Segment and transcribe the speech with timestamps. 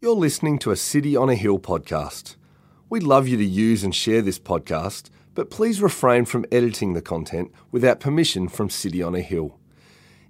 [0.00, 2.36] You're listening to a City on a Hill podcast.
[2.88, 7.02] We'd love you to use and share this podcast, but please refrain from editing the
[7.02, 9.58] content without permission from City on a Hill.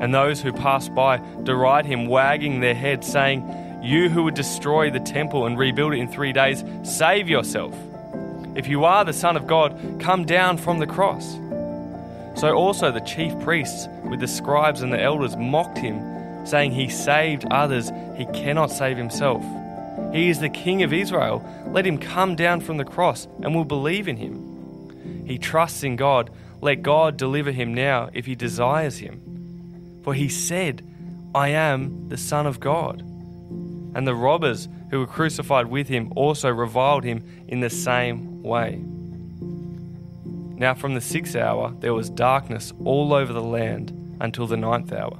[0.00, 3.42] And those who passed by deride him, wagging their heads, saying,
[3.82, 7.74] You who would destroy the temple and rebuild it in three days, save yourself.
[8.54, 11.34] If you are the Son of God, come down from the cross.
[12.38, 16.88] So also the chief priests, with the scribes and the elders, mocked him, saying, He
[16.88, 19.44] saved others, he cannot save himself.
[20.12, 21.44] He is the King of Israel.
[21.66, 24.47] Let him come down from the cross, and we'll believe in him.
[25.28, 26.30] He trusts in God.
[26.62, 30.00] Let God deliver him now if he desires him.
[30.02, 30.82] For he said,
[31.34, 33.00] I am the Son of God.
[33.94, 38.82] And the robbers who were crucified with him also reviled him in the same way.
[40.56, 44.92] Now, from the sixth hour, there was darkness all over the land until the ninth
[44.92, 45.18] hour.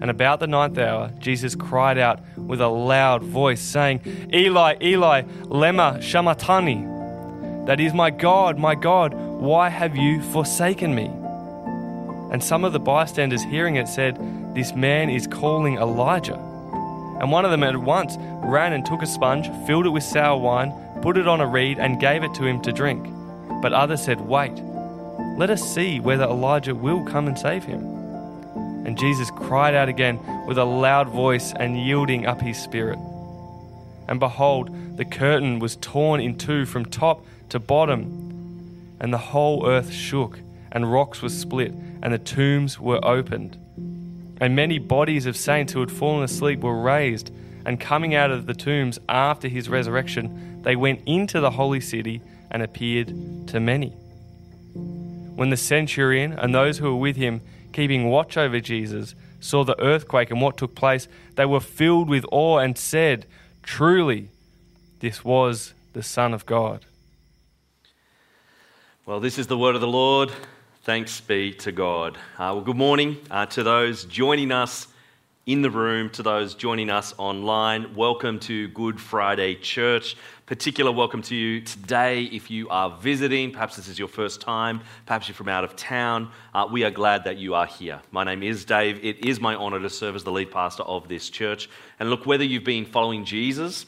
[0.00, 4.00] And about the ninth hour, Jesus cried out with a loud voice, saying,
[4.32, 6.93] Eli, Eli, Lema Sabachthani.
[7.66, 11.06] That is, my God, my God, why have you forsaken me?
[12.30, 14.18] And some of the bystanders hearing it said,
[14.54, 16.34] This man is calling Elijah.
[17.20, 20.38] And one of them at once ran and took a sponge, filled it with sour
[20.38, 23.06] wine, put it on a reed, and gave it to him to drink.
[23.62, 24.52] But others said, Wait,
[25.38, 27.82] let us see whether Elijah will come and save him.
[28.84, 32.98] And Jesus cried out again with a loud voice and yielding up his spirit.
[34.06, 39.66] And behold, the curtain was torn in two from top to bottom, and the whole
[39.66, 40.38] earth shook,
[40.72, 41.72] and rocks were split,
[42.02, 43.56] and the tombs were opened.
[44.40, 47.30] And many bodies of saints who had fallen asleep were raised,
[47.64, 52.20] and coming out of the tombs after his resurrection, they went into the holy city
[52.50, 53.08] and appeared
[53.48, 53.90] to many.
[55.34, 57.40] When the centurion and those who were with him,
[57.72, 62.24] keeping watch over Jesus, saw the earthquake and what took place, they were filled with
[62.30, 63.26] awe and said,
[63.62, 64.28] Truly,
[65.00, 66.86] this was the Son of God.
[69.06, 70.32] Well, this is the word of the Lord.
[70.84, 72.16] Thanks be to God.
[72.38, 74.88] Uh, well, good morning uh, to those joining us
[75.44, 77.94] in the room, to those joining us online.
[77.94, 80.16] Welcome to Good Friday Church.
[80.46, 83.52] Particular welcome to you today if you are visiting.
[83.52, 84.80] Perhaps this is your first time.
[85.04, 86.30] Perhaps you're from out of town.
[86.54, 88.00] Uh, we are glad that you are here.
[88.10, 89.04] My name is Dave.
[89.04, 91.68] It is my honor to serve as the lead pastor of this church.
[92.00, 93.84] And look, whether you've been following Jesus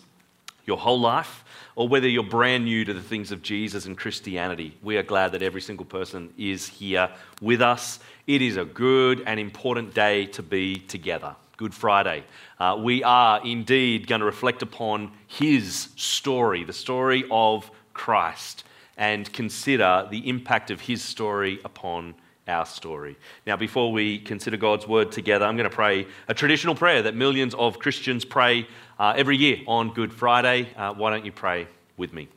[0.67, 1.45] your whole life,
[1.77, 5.33] or whether you're brand new to the things of Jesus and Christianity, we are glad
[5.33, 7.09] that every single person is here
[7.41, 8.01] with us.
[8.27, 11.37] It is a good and important day to be together.
[11.57, 12.25] Good Friday.
[12.59, 18.65] Uh, we are indeed going to reflect upon his story, the story of Christ,
[18.97, 22.15] and consider the impact of his story upon
[22.49, 23.17] our story.
[23.47, 27.15] Now, before we consider God's word together, I'm going to pray a traditional prayer that
[27.15, 28.69] millions of Christians pray
[28.99, 30.69] uh, every year on Good Friday.
[30.77, 32.29] Uh, why don't you pray with me?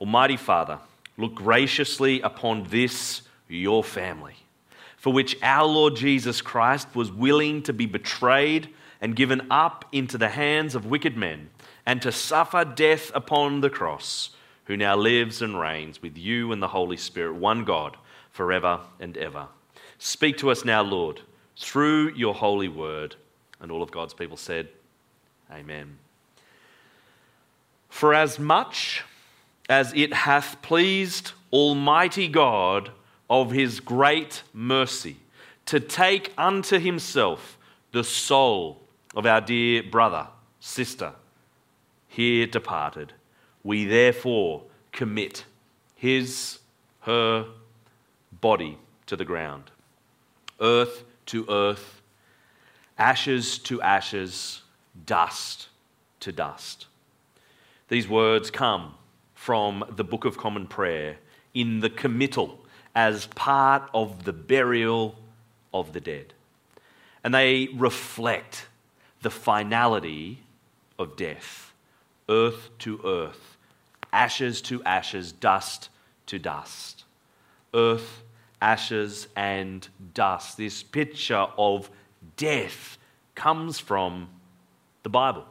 [0.00, 0.78] Almighty Father,
[1.16, 4.36] look graciously upon this, your family,
[4.96, 8.68] for which our Lord Jesus Christ was willing to be betrayed
[9.00, 11.50] and given up into the hands of wicked men
[11.86, 14.30] and to suffer death upon the cross,
[14.64, 17.96] who now lives and reigns with you and the Holy Spirit, one God
[18.30, 19.48] forever and ever.
[19.98, 21.20] Speak to us now, Lord,
[21.56, 23.16] through your holy word.
[23.60, 24.68] And all of God's people said,
[25.52, 25.98] Amen.
[27.88, 29.04] For as much
[29.68, 32.90] as it hath pleased Almighty God
[33.28, 35.16] of his great mercy
[35.66, 37.56] to take unto himself
[37.92, 38.80] the soul
[39.14, 40.26] of our dear brother,
[40.60, 41.12] sister,
[42.08, 43.12] here departed,
[43.62, 44.62] we therefore
[44.92, 45.44] commit
[45.94, 46.58] his,
[47.00, 47.46] her,
[48.40, 49.70] body to the ground,
[50.60, 52.00] earth to earth,
[52.98, 54.62] ashes to ashes,
[55.06, 55.68] dust
[56.20, 56.86] to dust.
[57.88, 58.94] These words come
[59.34, 61.16] from the Book of Common Prayer
[61.54, 62.60] in the committal
[62.94, 65.16] as part of the burial
[65.72, 66.32] of the dead.
[67.24, 68.68] And they reflect
[69.22, 70.40] the finality
[70.98, 71.70] of death
[72.30, 73.56] earth to earth,
[74.12, 75.88] ashes to ashes, dust
[76.26, 77.04] to dust.
[77.74, 78.22] Earth,
[78.62, 80.56] ashes, and dust.
[80.56, 81.90] This picture of
[82.36, 82.98] death
[83.34, 84.28] comes from
[85.02, 85.46] the Bible.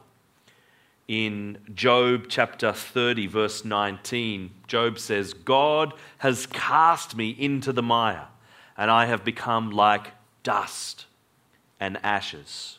[1.08, 8.28] In Job chapter 30, verse 19, Job says, God has cast me into the mire,
[8.76, 10.12] and I have become like
[10.42, 11.06] dust
[11.80, 12.78] and ashes.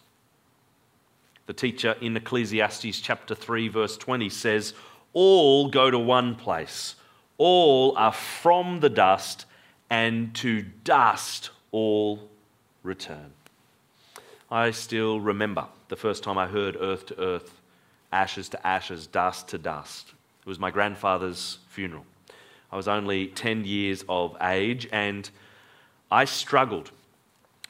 [1.48, 4.74] The teacher in Ecclesiastes chapter 3, verse 20 says,
[5.12, 6.96] All go to one place,
[7.38, 9.46] all are from the dust,
[9.90, 12.30] and to dust all
[12.84, 13.34] return.
[14.52, 17.62] I still remember the first time I heard earth to earth,
[18.12, 20.10] ashes to ashes, dust to dust.
[20.42, 22.06] It was my grandfather's funeral.
[22.70, 25.30] I was only 10 years of age, and
[26.12, 26.92] I struggled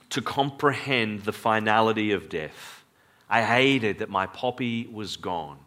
[0.09, 2.83] to comprehend the finality of death.
[3.29, 5.59] I hated that my poppy was gone.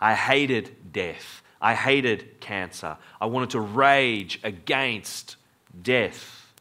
[0.00, 1.42] I hated death.
[1.60, 2.96] I hated cancer.
[3.20, 5.36] I wanted to rage against
[5.80, 6.52] death.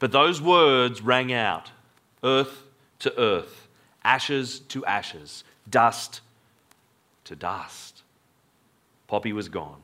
[0.00, 1.70] But those words rang out
[2.24, 2.64] earth
[3.00, 3.68] to earth,
[4.04, 6.20] ashes to ashes, dust
[7.24, 8.02] to dust.
[9.06, 9.80] Poppy was gone.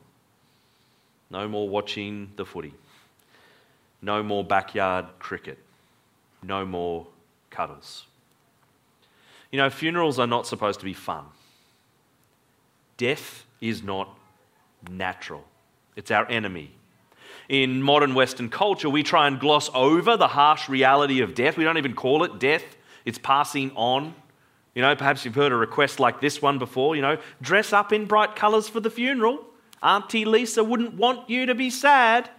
[1.29, 2.73] No more watching the footy.
[4.01, 5.57] No more backyard cricket.
[6.43, 7.07] No more
[7.49, 8.05] cuddles.
[9.51, 11.25] You know, funerals are not supposed to be fun.
[12.97, 14.17] Death is not
[14.89, 15.43] natural,
[15.95, 16.71] it's our enemy.
[17.47, 21.57] In modern Western culture, we try and gloss over the harsh reality of death.
[21.57, 22.74] We don't even call it death,
[23.05, 24.13] it's passing on.
[24.73, 27.93] You know, perhaps you've heard a request like this one before, you know, dress up
[27.93, 29.45] in bright colours for the funeral.
[29.81, 32.29] Auntie Lisa wouldn't want you to be sad.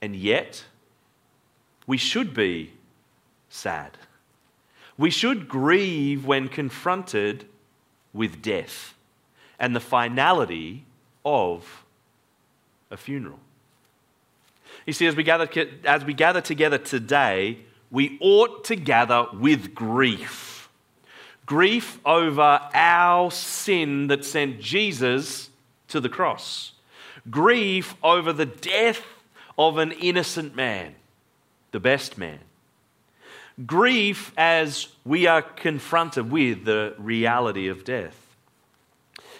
[0.00, 0.64] And yet,
[1.86, 2.72] we should be
[3.50, 3.98] sad.
[4.96, 7.46] We should grieve when confronted
[8.12, 8.94] with death
[9.58, 10.84] and the finality
[11.24, 11.84] of
[12.90, 13.40] a funeral.
[14.86, 15.48] You see, as we gather,
[15.84, 17.58] as we gather together today,
[17.90, 20.68] we ought to gather with grief.
[21.46, 25.50] Grief over our sin that sent Jesus
[25.88, 26.72] to the cross.
[27.28, 29.02] Grief over the death
[29.58, 30.94] of an innocent man,
[31.72, 32.38] the best man
[33.66, 38.16] grief as we are confronted with the reality of death.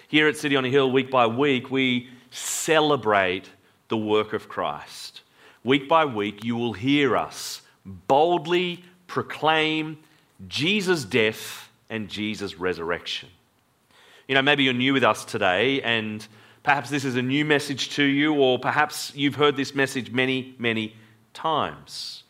[0.07, 3.49] Here at City on a Hill, week by week, we celebrate
[3.87, 5.21] the work of Christ.
[5.63, 9.97] Week by week, you will hear us boldly proclaim
[10.47, 13.29] Jesus' death and Jesus' resurrection.
[14.27, 16.25] You know, maybe you're new with us today, and
[16.63, 20.55] perhaps this is a new message to you, or perhaps you've heard this message many,
[20.57, 20.95] many
[21.33, 22.23] times.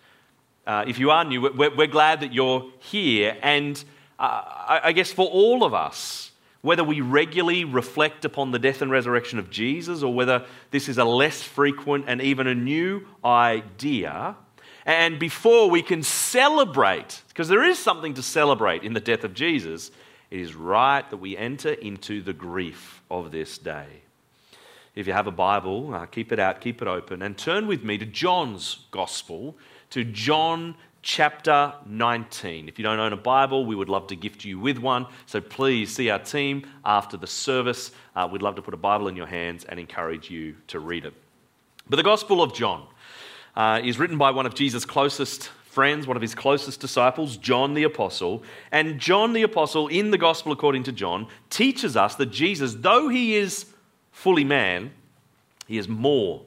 [0.66, 3.38] Uh, if you are new, we're, we're, glad that you're here.
[3.42, 3.84] And
[4.20, 6.32] uh, I, I guess for all of us,
[6.62, 10.98] whether we regularly reflect upon the death and resurrection of Jesus or whether this is
[10.98, 14.36] a less frequent and even a new idea,
[14.86, 19.34] and before we can celebrate, because there is something to celebrate in the death of
[19.34, 19.92] Jesus,
[20.30, 23.88] it is right that we enter into the grief of this day.
[24.96, 27.84] If you have a Bible, uh, keep it out, keep it open, and turn with
[27.84, 29.58] me to John's Gospel,
[29.92, 32.68] to John chapter 19.
[32.68, 35.08] If you don't own a Bible, we would love to gift you with one.
[35.26, 37.92] So please see our team after the service.
[38.16, 41.06] Uh, we'd love to put a Bible in your hands and encourage you to read
[41.06, 41.14] it.
[41.90, 42.88] But the Gospel of John
[43.62, 47.76] uh, is written by one of Jesus' closest friends, one of his closest disciples, John
[47.76, 48.42] the Apostle.
[48.72, 53.08] And John the Apostle, in the Gospel according to John, teaches us that Jesus, though
[53.08, 53.68] he is
[54.12, 54.90] fully man,
[55.68, 56.42] he is more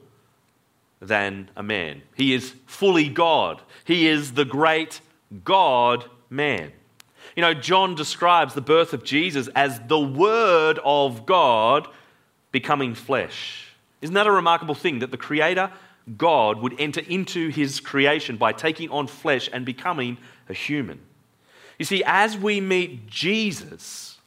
[0.99, 2.01] than a man.
[2.17, 3.61] He is fully God.
[3.85, 4.99] He is the great
[5.45, 6.73] God man.
[7.33, 11.87] You know, John describes the birth of Jesus as the Word of God
[12.51, 13.69] becoming flesh.
[14.01, 15.71] Isn't that a remarkable thing that the Creator,
[16.17, 20.99] God, would enter into his creation by taking on flesh and becoming a human?
[21.79, 24.17] You see, as we meet Jesus,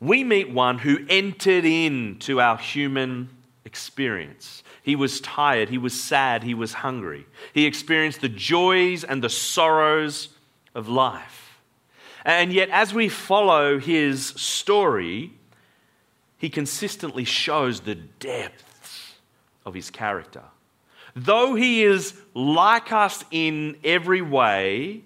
[0.00, 3.28] we meet one who entered into our human
[3.64, 4.62] experience.
[4.82, 7.26] He was tired, he was sad, he was hungry.
[7.52, 10.30] He experienced the joys and the sorrows
[10.74, 11.58] of life.
[12.24, 15.32] And yet, as we follow his story,
[16.38, 19.14] he consistently shows the depths
[19.64, 20.42] of his character.
[21.16, 25.02] Though he is like us in every way,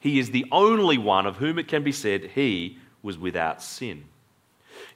[0.00, 4.04] he is the only one of whom it can be said he was without sin.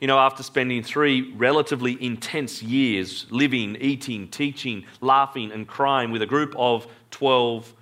[0.01, 6.23] You know, after spending three relatively intense years living, eating, teaching, laughing, and crying with
[6.23, 7.73] a group of 12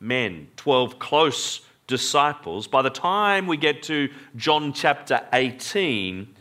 [0.00, 6.34] men, 12 close disciples, by the time we get to John chapter 18,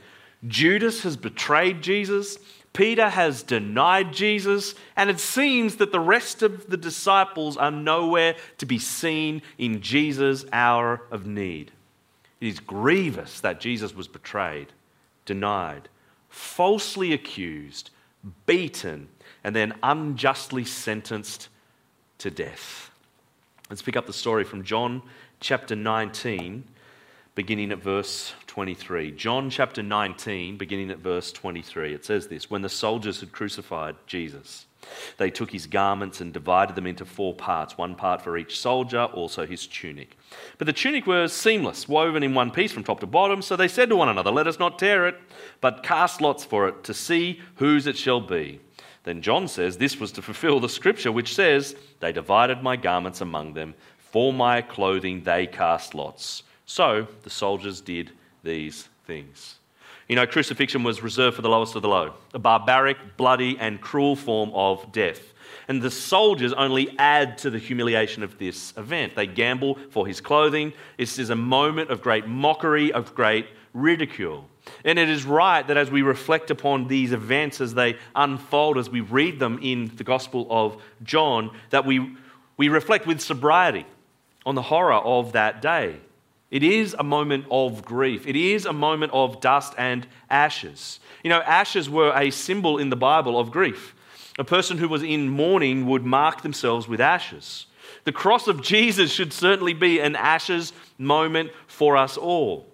[0.47, 2.38] Judas has betrayed Jesus.
[2.74, 8.36] Peter has denied Jesus, and it seems that the rest of the disciples are nowhere
[8.58, 11.72] to be seen in Jesus' hour of need.
[12.42, 14.74] It is grievous that Jesus was betrayed,
[15.25, 15.88] denied,
[16.30, 17.92] falsely accused,
[18.48, 19.08] beaten,
[19.44, 21.50] and then unjustly sentenced
[22.18, 22.89] to death.
[23.70, 25.03] Let's pick up the story from John
[25.39, 26.63] chapter 19,
[27.36, 29.10] beginning at verse 23.
[29.13, 31.91] John chapter 19, beginning at verse 23.
[31.91, 34.67] It says this When the soldiers had crucified Jesus,
[35.17, 39.05] they took his garments and divided them into four parts, one part for each soldier,
[39.05, 40.19] also his tunic.
[40.60, 43.67] But the tunic was seamless, woven in one piece from top to bottom, so they
[43.67, 45.19] said to one another, Let us not tear it,
[45.60, 48.60] but cast lots for it to see whose it shall be.
[49.03, 53.19] Then John says this was to fulfill the scripture which says, They divided my garments
[53.19, 56.43] among them, for my clothing they cast lots.
[56.67, 58.12] So the soldiers did
[58.43, 59.55] these things.
[60.07, 63.79] You know, crucifixion was reserved for the lowest of the low, a barbaric, bloody, and
[63.79, 65.33] cruel form of death.
[65.67, 69.15] And the soldiers only add to the humiliation of this event.
[69.15, 70.73] They gamble for his clothing.
[70.97, 74.50] This is a moment of great mockery, of great ridicule.
[74.83, 78.89] And it is right that as we reflect upon these events as they unfold, as
[78.89, 82.15] we read them in the Gospel of John, that we,
[82.57, 83.85] we reflect with sobriety
[84.45, 85.97] on the horror of that day.
[86.53, 88.27] It is a moment of grief.
[88.27, 91.00] It is a moment of dust and ashes.
[91.24, 93.95] You know, ashes were a symbol in the Bible of grief.
[94.38, 97.65] A person who was in mourning would mark themselves with ashes.
[98.03, 102.67] The cross of Jesus should certainly be an ashes moment for us all.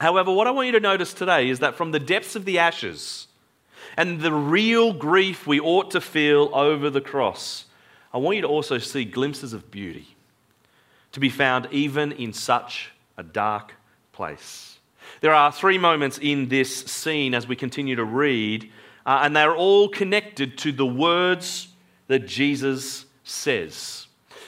[0.00, 2.58] However, what I want you to notice today is that from the depths of the
[2.58, 3.28] ashes
[3.96, 7.66] and the real grief we ought to feel over the cross,
[8.12, 10.16] I want you to also see glimpses of beauty
[11.12, 12.90] to be found even in such
[13.22, 13.74] a dark
[14.12, 14.78] place.
[15.20, 18.70] There are three moments in this scene as we continue to read,
[19.06, 21.68] uh, and they're all connected to the words
[22.08, 24.06] that Jesus says.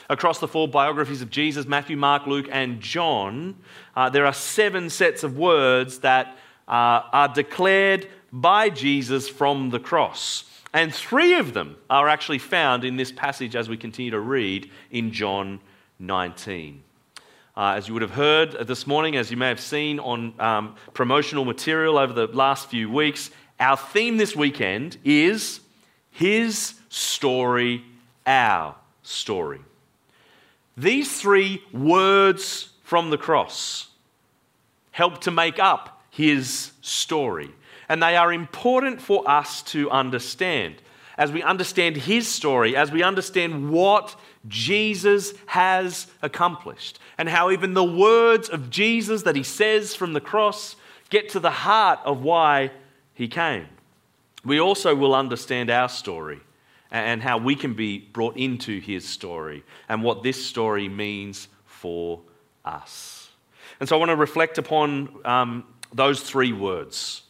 [0.09, 3.55] Across the four biographies of Jesus Matthew, Mark, Luke, and John
[3.95, 9.79] uh, there are seven sets of words that uh, are declared by Jesus from the
[9.79, 10.43] cross.
[10.73, 14.69] And three of them are actually found in this passage as we continue to read
[14.91, 15.61] in John
[15.99, 16.83] 19.
[17.57, 20.75] Uh, as you would have heard this morning, as you may have seen on um,
[20.93, 23.31] promotional material over the last few weeks,
[23.61, 25.61] our theme this weekend is
[26.11, 27.81] His story,
[28.27, 29.61] our story.
[30.75, 33.87] These three words from the cross
[34.91, 37.51] help to make up His story,
[37.87, 40.75] and they are important for us to understand.
[41.17, 44.15] As we understand His story, as we understand what
[44.47, 50.21] Jesus has accomplished, and how even the words of Jesus that he says from the
[50.21, 50.75] cross
[51.09, 52.71] get to the heart of why
[53.13, 53.67] he came.
[54.43, 56.39] We also will understand our story
[56.91, 62.21] and how we can be brought into his story and what this story means for
[62.63, 63.29] us.
[63.79, 67.23] And so I want to reflect upon um, those three words.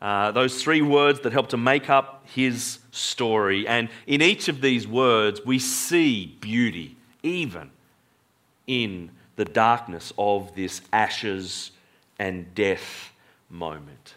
[0.00, 3.66] Uh, those three words that help to make up his story.
[3.66, 7.70] And in each of these words, we see beauty, even
[8.66, 11.72] in the darkness of this ashes
[12.18, 13.12] and death
[13.50, 14.14] moment.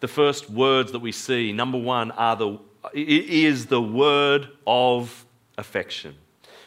[0.00, 2.58] The first words that we see, number one, are the,
[2.94, 5.26] is the word of
[5.58, 6.14] affection.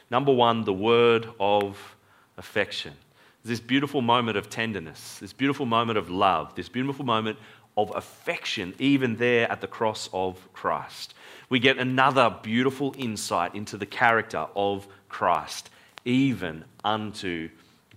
[0.09, 1.95] Number one, the word of
[2.37, 2.93] affection.
[3.43, 7.39] This beautiful moment of tenderness, this beautiful moment of love, this beautiful moment
[7.77, 11.13] of affection, even there at the cross of Christ.
[11.51, 15.69] We get another beautiful insight into the character of Christ,
[16.05, 17.49] even unto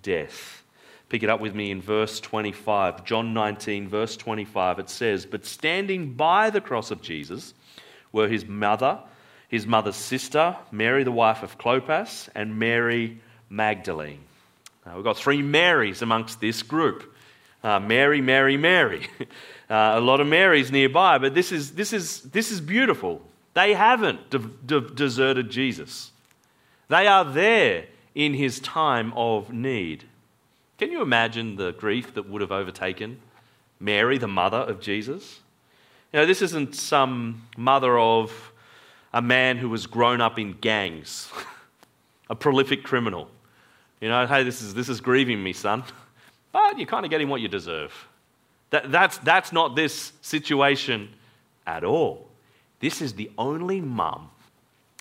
[0.03, 0.65] death.
[1.09, 3.05] Pick it up with me in verse 25.
[3.05, 4.81] John 19, verse 25.
[4.81, 7.55] It says, But standing by the cross of Jesus
[8.11, 8.99] were his mother,
[9.47, 14.25] his mother's sister, Mary, the wife of Clopas, and Mary Magdalene.
[14.85, 17.15] Now, we've got three Marys amongst this group
[17.63, 19.09] uh, Mary, Mary, Mary.
[19.71, 23.23] Uh, a lot of Marys nearby, but this is, this is, this is beautiful.
[23.55, 26.13] They haven't de- de- deserted Jesus,
[26.89, 30.05] they are there in his time of need.
[30.79, 33.21] Can you imagine the grief that would have overtaken
[33.81, 35.41] Mary, the mother of Jesus?
[36.13, 38.53] You know, this isn't some mother of
[39.13, 41.31] a man who was grown up in gangs,
[42.31, 43.31] a prolific criminal.
[44.01, 45.85] You know, hey, this is, this is grieving me, son.
[46.53, 47.93] But you're kind of getting what you deserve.
[48.71, 51.11] That, that's, that's not this situation
[51.67, 52.29] at all.
[52.85, 54.29] This is the only mum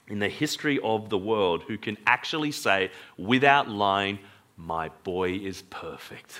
[0.08, 4.20] in the history of the world who can actually say, without lying,
[4.56, 6.40] My boy is perfect.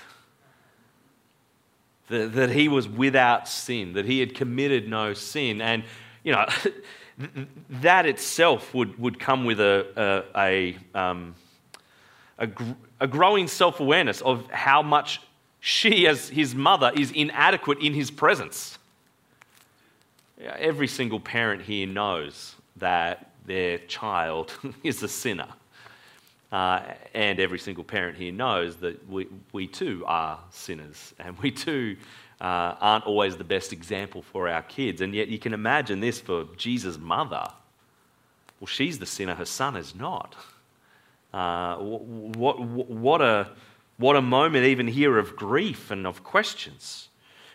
[2.08, 5.60] That, that he was without sin, that he had committed no sin.
[5.60, 5.84] And,
[6.22, 6.46] you know,
[7.68, 11.34] that itself would, would come with a, a, a, um,
[12.38, 12.48] a,
[13.00, 15.20] a growing self awareness of how much
[15.60, 18.78] she, as his mother, is inadequate in his presence.
[20.38, 25.48] Every single parent here knows that their child is a sinner.
[26.50, 26.82] Uh,
[27.14, 31.96] and every single parent here knows that we, we too are sinners, and we too
[32.40, 35.00] uh, aren't always the best example for our kids.
[35.00, 37.48] And yet, you can imagine this for Jesus' mother.
[38.60, 40.36] Well, she's the sinner, her son is not.
[41.32, 43.50] Uh, what, what, what, a,
[43.96, 47.08] what a moment, even here, of grief and of questions.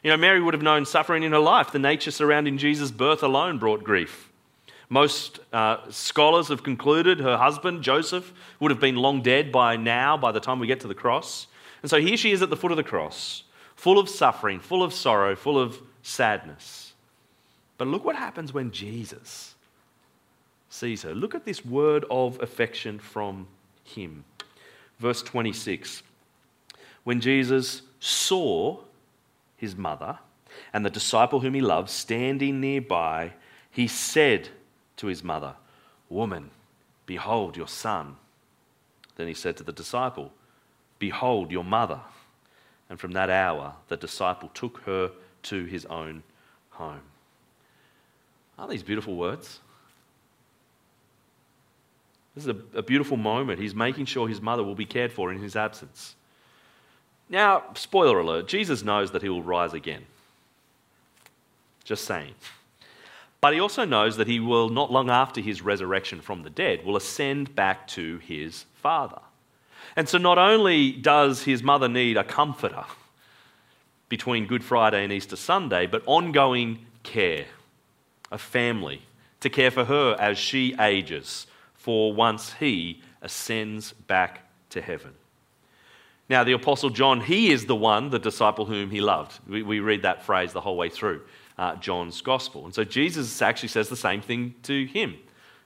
[0.03, 1.71] You know, Mary would have known suffering in her life.
[1.71, 4.29] The nature surrounding Jesus' birth alone brought grief.
[4.87, 10.17] Most uh, scholars have concluded her husband, Joseph, would have been long dead by now,
[10.17, 11.47] by the time we get to the cross.
[11.83, 13.43] And so here she is at the foot of the cross,
[13.75, 16.93] full of suffering, full of sorrow, full of sadness.
[17.77, 19.55] But look what happens when Jesus
[20.69, 21.13] sees her.
[21.13, 23.47] Look at this word of affection from
[23.83, 24.23] him.
[24.97, 26.03] Verse 26
[27.03, 28.79] When Jesus saw
[29.59, 30.19] his mother
[30.73, 33.33] and the disciple whom he loved standing nearby,
[33.69, 34.49] he said
[34.97, 35.55] to his mother,
[36.09, 36.49] Woman,
[37.05, 38.15] behold your son.
[39.15, 40.31] Then he said to the disciple,
[40.97, 41.99] Behold your mother.
[42.89, 45.11] And from that hour, the disciple took her
[45.43, 46.23] to his own
[46.71, 47.01] home.
[48.57, 49.59] Aren't these beautiful words?
[52.35, 53.59] This is a, a, beautiful moment.
[53.59, 56.15] He's making sure his mother will be cared for in his absence.
[57.29, 60.03] Now, spoiler alert, Jesus knows that he will rise again.
[61.83, 62.33] Just saying.
[63.41, 66.83] But he also knows that he will, not long after his resurrection from the dead,
[66.83, 69.19] will ascend back to his Father.
[69.95, 72.85] And so not only does his mother need a comforter
[74.09, 77.45] between Good Friday and Easter Sunday, but ongoing care,
[78.31, 79.03] a family
[79.39, 85.13] to care for her as she ages, for once he ascends back to heaven.
[86.29, 89.39] Now, the Apostle John, he is the one, the disciple whom he loved.
[89.47, 91.21] We, we read that phrase the whole way through
[91.57, 92.65] uh, John's gospel.
[92.65, 95.17] And so Jesus actually says the same thing to him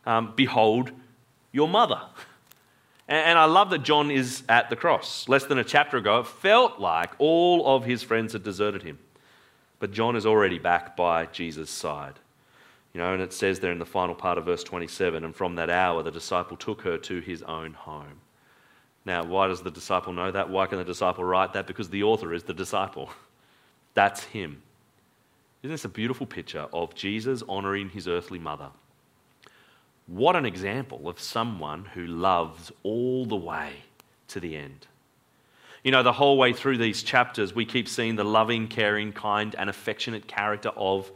[0.06, 0.92] um, Behold
[1.52, 2.02] your mother.
[3.08, 5.28] And, and I love that John is at the cross.
[5.28, 9.00] Less than a chapter ago, it felt like all of his friends had deserted him.
[9.80, 12.14] But John is already back by Jesus' side.
[12.94, 15.56] You know, and it says there in the final part of verse 27 and from
[15.56, 18.22] that hour the disciple took her to his own home.
[19.06, 20.50] Now, why does the disciple know that?
[20.50, 21.68] Why can the disciple write that?
[21.68, 23.10] Because the author is the disciple.
[23.94, 24.62] That's him.
[25.62, 28.70] Isn't this a beautiful picture of Jesus honoring his earthly mother?
[30.08, 33.74] What an example of someone who loves all the way
[34.30, 34.88] to the end.
[35.84, 39.54] You know, the whole way through these chapters, we keep seeing the loving, caring, kind,
[39.58, 41.12] and affectionate character of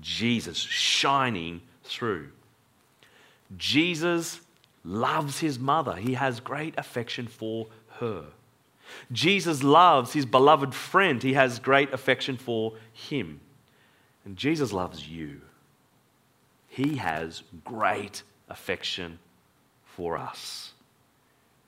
[0.00, 2.28] Jesus shining through.
[3.56, 4.40] Jesus
[4.88, 7.66] loves his mother, he has great affection for
[8.00, 8.24] her.
[9.12, 13.40] Jesus loves his beloved friend, he has great affection for him.
[14.24, 15.42] And Jesus loves you.
[16.68, 19.18] He has great affection
[19.84, 20.72] for us.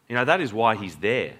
[0.08, 1.34] You know, that is why he's there.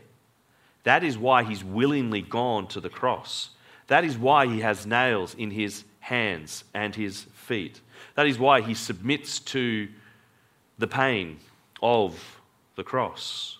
[0.84, 3.50] That is why he's willingly gone to the cross.
[3.86, 7.80] That is why he has nails in his hands and his feet.
[8.16, 9.88] That is why he submits to
[10.78, 11.38] the pain
[11.82, 12.40] of
[12.76, 13.58] the cross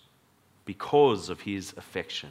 [0.65, 2.29] because of his affection,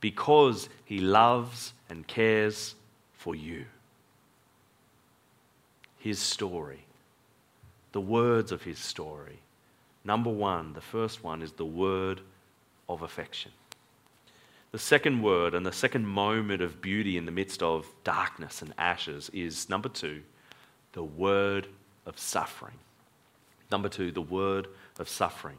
[0.00, 2.74] because he loves and cares
[3.12, 3.64] for you.
[5.98, 6.84] His story,
[7.92, 9.38] the words of his story.
[10.04, 12.20] Number one, the first one is the word
[12.88, 13.52] of affection.
[14.72, 18.72] The second word and the second moment of beauty in the midst of darkness and
[18.78, 20.22] ashes is number two,
[20.92, 21.68] the word
[22.06, 22.78] of suffering.
[23.70, 24.68] Number two, the word
[25.02, 25.58] of suffering.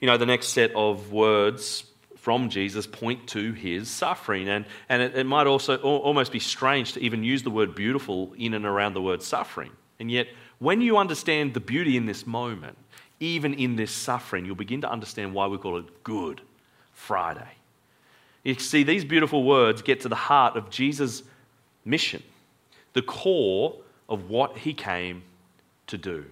[0.00, 1.84] You know, the next set of words
[2.26, 4.48] from Jesus point to his suffering.
[4.48, 8.32] And, and it, it might also almost be strange to even use the word beautiful
[8.36, 9.70] in and around the word suffering.
[9.98, 12.76] And yet, when you understand the beauty in this moment,
[13.20, 16.42] even in this suffering, you'll begin to understand why we call it Good
[16.92, 17.48] Friday.
[18.44, 21.22] You see, these beautiful words get to the heart of Jesus'
[21.84, 22.22] mission,
[22.92, 23.76] the core
[24.08, 25.22] of what he came
[25.86, 26.26] to do.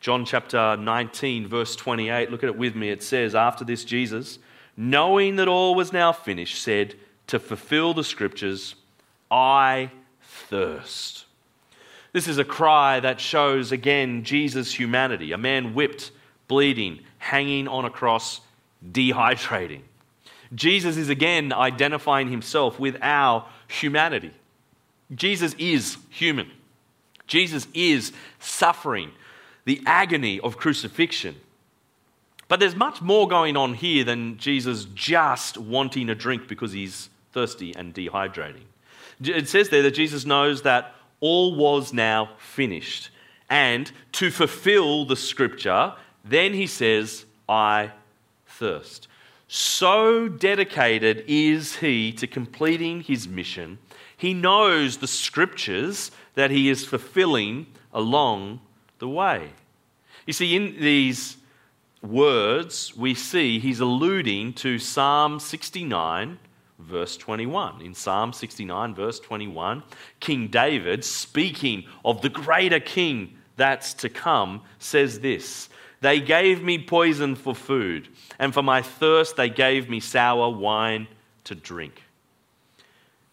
[0.00, 2.88] John chapter 19, verse 28, look at it with me.
[2.88, 4.38] It says, After this, Jesus,
[4.74, 6.94] knowing that all was now finished, said,
[7.26, 8.76] To fulfill the scriptures,
[9.30, 9.90] I
[10.22, 11.26] thirst.
[12.14, 15.32] This is a cry that shows again Jesus' humanity.
[15.32, 16.12] A man whipped,
[16.48, 18.40] bleeding, hanging on a cross,
[18.90, 19.82] dehydrating.
[20.54, 24.32] Jesus is again identifying himself with our humanity.
[25.14, 26.50] Jesus is human.
[27.26, 29.12] Jesus is suffering
[29.64, 31.36] the agony of crucifixion.
[32.48, 37.08] But there's much more going on here than Jesus just wanting a drink because he's
[37.32, 38.64] thirsty and dehydrating.
[39.22, 43.10] It says there that Jesus knows that all was now finished.
[43.48, 45.94] And to fulfill the scripture,
[46.24, 47.92] then he says, I
[48.46, 49.08] thirst.
[49.46, 53.78] So dedicated is he to completing his mission,
[54.16, 58.60] he knows the scriptures that he is fulfilling along
[59.00, 59.50] the way.
[60.26, 61.36] You see, in these
[62.02, 66.38] words, we see he's alluding to Psalm 69,
[66.78, 67.82] verse 21.
[67.82, 69.82] In Psalm 69, verse 21,
[70.20, 75.68] King David, speaking of the greater king that's to come, says this
[76.00, 78.08] They gave me poison for food,
[78.38, 81.08] and for my thirst they gave me sour wine
[81.44, 82.02] to drink.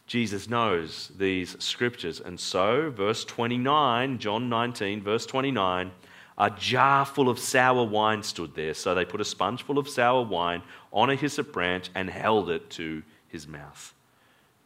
[0.07, 2.21] Jesus knows these scriptures.
[2.21, 5.91] And so, verse 29, John 19, verse 29,
[6.37, 8.73] a jar full of sour wine stood there.
[8.73, 10.61] So they put a sponge full of sour wine
[10.93, 13.93] on a hyssop branch and held it to his mouth.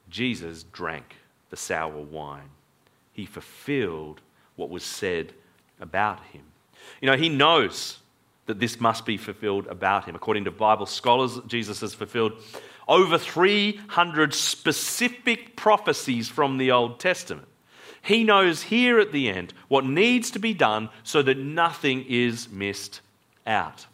[0.10, 1.16] Jesus drank
[1.50, 2.50] the sour wine.
[3.14, 4.22] He fulfilled
[4.58, 5.34] what was said
[5.80, 6.44] about him.
[7.02, 7.98] You know, he knows
[8.46, 10.16] that this must be fulfilled about him.
[10.16, 12.34] According to Bible scholars, Jesus has fulfilled
[12.88, 17.48] over 300 specific prophecies from the Old Testament.
[18.02, 22.50] He knows here at the end what needs to be done so that nothing is
[22.50, 23.02] missed
[23.46, 23.86] out.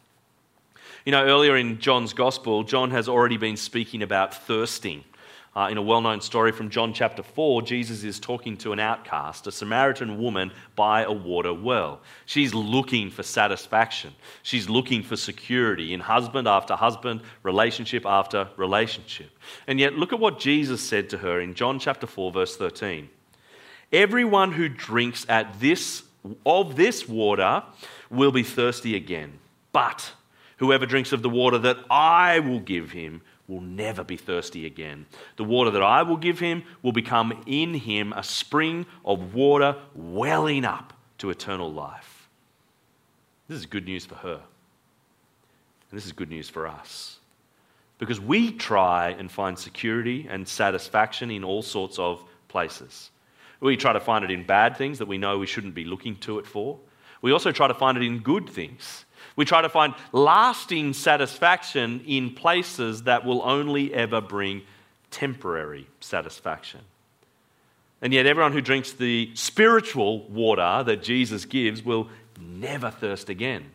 [1.04, 5.04] You know, earlier in John's Gospel, John has already been speaking about thirsting.
[5.58, 8.78] Uh, in a well known story from John chapter 4, Jesus is talking to an
[8.78, 12.00] outcast, a Samaritan woman by a water well.
[12.26, 14.14] She's looking for satisfaction.
[14.44, 19.36] She's looking for security in husband after husband, relationship after relationship.
[19.66, 23.08] And yet, look at what Jesus said to her in John chapter 4, verse 13.
[23.92, 26.04] Everyone who drinks at this,
[26.46, 27.64] of this water
[28.10, 29.40] will be thirsty again.
[29.72, 30.12] But
[30.58, 35.06] whoever drinks of the water that I will give him will never be thirsty again.
[35.36, 39.76] The water that I will give him will become in him a spring of water
[39.94, 42.28] welling up to eternal life.
[43.48, 44.40] This is good news for her.
[45.90, 47.18] And this is good news for us.
[47.98, 53.10] Because we try and find security and satisfaction in all sorts of places.
[53.60, 56.16] We try to find it in bad things that we know we shouldn't be looking
[56.16, 56.78] to it for.
[57.22, 59.04] We also try to find it in good things.
[59.38, 64.62] We try to find lasting satisfaction in places that will only ever bring
[65.12, 66.80] temporary satisfaction.
[68.02, 72.08] And yet, everyone who drinks the spiritual water that Jesus gives will
[72.40, 73.66] never thirst again,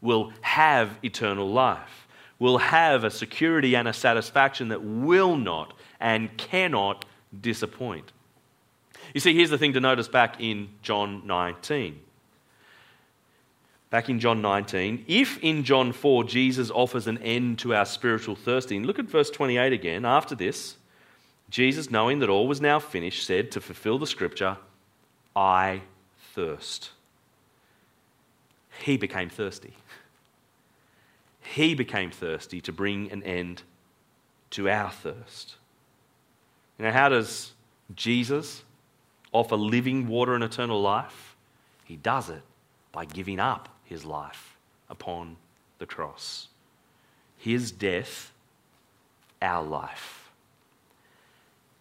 [0.00, 2.08] will have eternal life,
[2.40, 7.04] will have a security and a satisfaction that will not and cannot
[7.40, 8.10] disappoint.
[9.14, 12.00] You see, here's the thing to notice back in John 19.
[13.94, 18.34] Back in John 19, if in John 4 Jesus offers an end to our spiritual
[18.34, 20.04] thirsting, look at verse 28 again.
[20.04, 20.78] After this,
[21.48, 24.56] Jesus, knowing that all was now finished, said, To fulfill the scripture,
[25.36, 25.82] I
[26.32, 26.90] thirst.
[28.82, 29.74] He became thirsty.
[31.40, 33.62] He became thirsty to bring an end
[34.50, 35.54] to our thirst.
[36.80, 37.52] You know, how does
[37.94, 38.64] Jesus
[39.30, 41.36] offer living water and eternal life?
[41.84, 42.42] He does it
[42.90, 44.56] by giving up his life
[44.88, 45.36] upon
[45.78, 46.48] the cross.
[47.36, 48.32] His death,
[49.40, 50.30] our life.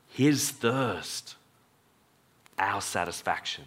[0.10, 1.36] His thirst,
[2.58, 3.66] our satisfaction.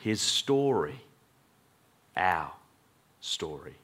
[0.00, 1.00] His story,
[2.16, 2.52] our
[3.20, 3.74] story.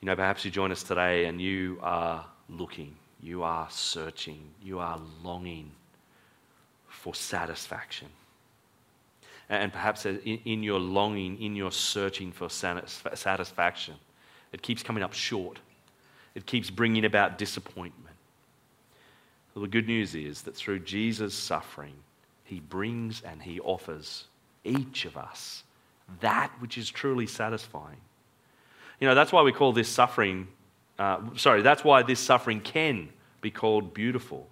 [0.00, 4.78] You know, perhaps you join us today and you are looking, you are searching, you
[4.78, 5.70] are longing
[6.86, 8.08] for satisfaction.
[9.48, 13.94] And perhaps in your longing, in your searching for satisfaction,
[14.52, 15.58] it keeps coming up short.
[16.34, 18.16] It keeps bringing about disappointment.
[19.54, 21.94] Well, the good news is that through Jesus' suffering,
[22.44, 24.24] he brings and he offers
[24.64, 25.62] each of us
[26.20, 28.00] that which is truly satisfying.
[29.00, 30.48] You know, that's why we call this suffering,
[30.98, 33.08] uh, sorry, that's why this suffering can
[33.40, 34.46] be called beautiful.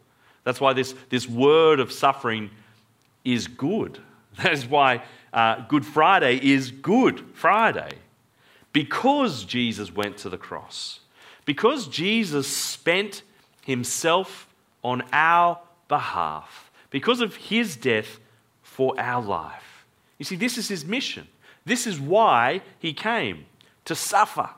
[0.44, 2.50] That's why this, this word of suffering
[3.24, 4.00] is good.
[4.42, 7.90] That is why uh, Good Friday is Good Friday.
[8.72, 11.00] Because Jesus went to the cross,
[11.44, 13.22] because Jesus spent
[13.62, 14.48] himself
[14.82, 18.18] on our behalf because of his death
[18.62, 19.84] for our life.
[20.18, 21.26] You see, this is his mission.
[21.64, 23.46] This is why he came
[23.84, 24.50] to suffer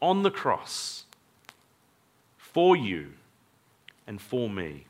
[0.00, 1.04] on the cross
[2.38, 3.12] for you
[4.06, 4.84] and for me.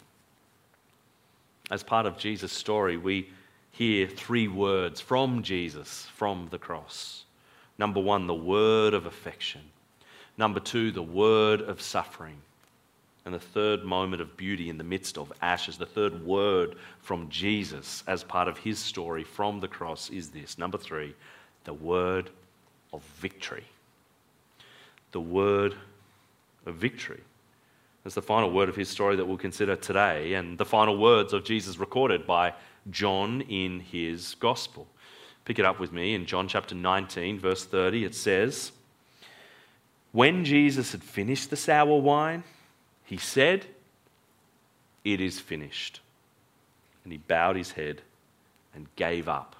[1.71, 3.29] As part of Jesus' story, we
[3.71, 7.25] hear three words from Jesus from the cross.
[7.79, 9.63] Number one, the word of affection.
[10.37, 12.37] Number two, the word of suffering.
[13.25, 17.29] And the third moment of beauty in the midst of ashes, the third word from
[17.29, 20.59] Jesus as part of his story from the cross is this.
[20.59, 21.15] Number three,
[21.65, 22.31] the word
[22.93, 23.65] of victory.
[25.13, 25.75] The word
[26.67, 27.21] of victory.
[28.03, 31.35] That's the final word of his story that we'll consider today, and the final words
[31.35, 32.55] of Jesus recorded by
[32.89, 34.87] John in his gospel.
[35.45, 38.05] Pick it up with me in John chapter 19, verse 30.
[38.05, 38.73] It says,
[40.13, 42.45] When Jesus had finished the sour wine,
[43.05, 43.67] he said,
[45.05, 46.01] It is finished.
[47.05, 48.03] And he bowed his head
[48.75, 49.57] and gave up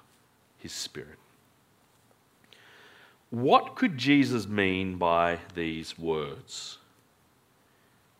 [0.59, 1.17] his spirit.
[3.29, 6.77] What could Jesus mean by these words?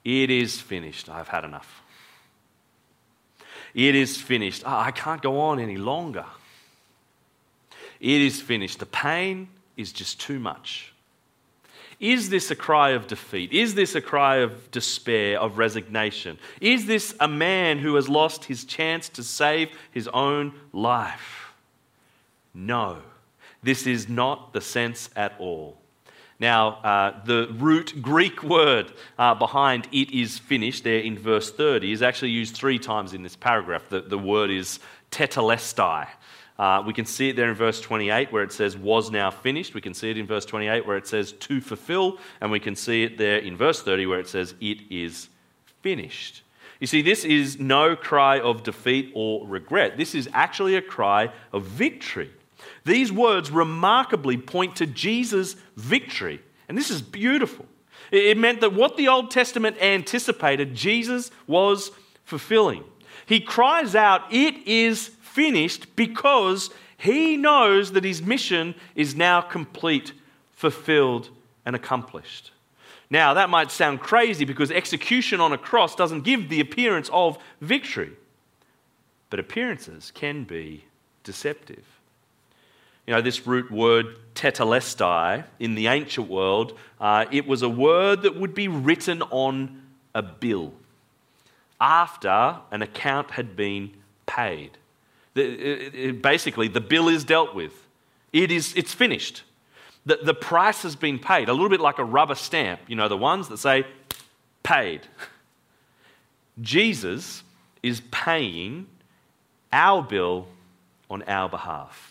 [0.04, 1.10] It is finished.
[1.10, 1.81] I've had enough.
[3.74, 4.64] It is finished.
[4.66, 6.26] I can't go on any longer.
[8.00, 8.80] It is finished.
[8.80, 10.94] The pain is just too much.
[12.00, 13.54] Is this a cry of defeat?
[13.54, 16.40] Is this a cry of despair, of resignation?
[16.60, 21.54] Is this a man who has lost his chance to save his own life?
[22.56, 22.98] No,
[23.62, 25.78] this is not the sense at all.
[26.42, 31.92] Now, uh, the root Greek word uh, behind it is finished there in verse 30
[31.92, 33.88] is actually used three times in this paragraph.
[33.90, 34.80] The, the word is
[35.12, 36.08] tetelestai.
[36.58, 39.76] Uh, we can see it there in verse 28 where it says was now finished.
[39.76, 42.18] We can see it in verse 28 where it says to fulfill.
[42.42, 45.30] And we can see it there in verse 30 where it says it is
[45.84, 46.42] finished.
[46.80, 49.96] You see, this is no cry of defeat or regret.
[49.96, 52.32] This is actually a cry of victory.
[52.86, 56.42] These words remarkably point to Jesus' victory.
[56.68, 57.66] And this is beautiful.
[58.12, 61.92] It meant that what the Old Testament anticipated, Jesus was
[62.24, 62.84] fulfilling.
[63.26, 70.14] He cries out, It is finished, because he knows that his mission is now complete,
[70.52, 71.30] fulfilled,
[71.66, 72.52] and accomplished.
[73.10, 77.38] Now, that might sound crazy because execution on a cross doesn't give the appearance of
[77.60, 78.12] victory,
[79.30, 80.86] but appearances can be
[81.24, 81.86] deceptive.
[83.08, 88.22] You know, this root word tetelestai in the ancient world, uh, it was a word
[88.22, 89.82] that would be written on
[90.14, 90.74] a bill
[91.80, 93.92] after an account had been
[94.28, 94.78] paid.
[95.34, 97.74] The, it, it, basically, the bill is dealt with.
[98.32, 99.44] It is, it's finished.
[100.06, 103.08] The, the price has been paid, a little bit like a rubber stamp, you know,
[103.08, 103.86] the ones that say
[104.64, 105.02] paid.
[106.62, 107.44] Jesus
[107.82, 108.88] is paying
[109.74, 110.48] our bill
[111.10, 112.11] on our behalf.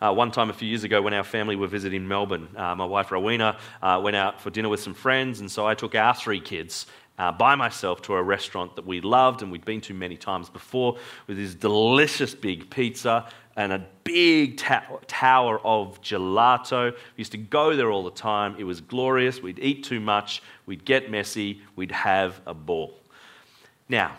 [0.00, 2.84] Uh, one time a few years ago, when our family were visiting Melbourne, uh, my
[2.84, 6.14] wife Rowena uh, went out for dinner with some friends, and so I took our
[6.14, 6.86] three kids
[7.18, 10.50] uh, by myself to a restaurant that we loved and we'd been to many times
[10.50, 13.26] before with this delicious big pizza
[13.56, 16.90] and a big ta- tower of gelato.
[16.92, 18.56] We used to go there all the time.
[18.58, 19.40] It was glorious.
[19.40, 22.98] We'd eat too much, we'd get messy, we'd have a ball.
[23.88, 24.16] Now,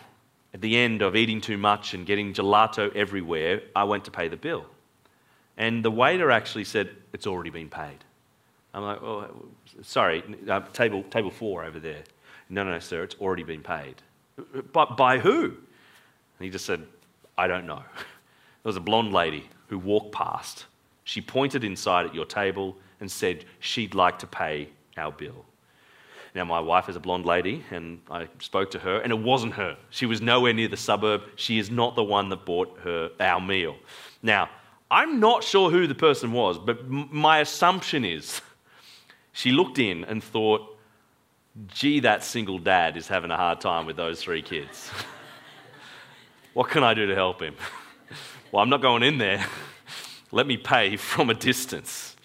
[0.54, 4.28] at the end of eating too much and getting gelato everywhere, I went to pay
[4.28, 4.64] the bill.
[5.56, 7.98] And the waiter actually said, It's already been paid.
[8.74, 9.28] I'm like, Oh,
[9.82, 12.02] sorry, uh, table, table four over there.
[12.48, 13.96] No, no, sir, it's already been paid.
[14.72, 15.44] But by who?
[15.44, 16.86] And he just said,
[17.36, 17.82] I don't know.
[18.62, 20.66] There was a blonde lady who walked past.
[21.04, 25.44] She pointed inside at your table and said she'd like to pay our bill.
[26.34, 29.54] Now, my wife is a blonde lady, and I spoke to her, and it wasn't
[29.54, 29.76] her.
[29.90, 31.22] She was nowhere near the suburb.
[31.36, 33.76] She is not the one that bought her our meal.
[34.20, 34.50] Now,
[34.90, 38.40] I'm not sure who the person was, but my assumption is
[39.32, 40.78] she looked in and thought,
[41.68, 44.90] gee, that single dad is having a hard time with those three kids.
[46.54, 47.54] what can I do to help him?
[48.52, 49.44] well, I'm not going in there.
[50.32, 52.16] Let me pay from a distance.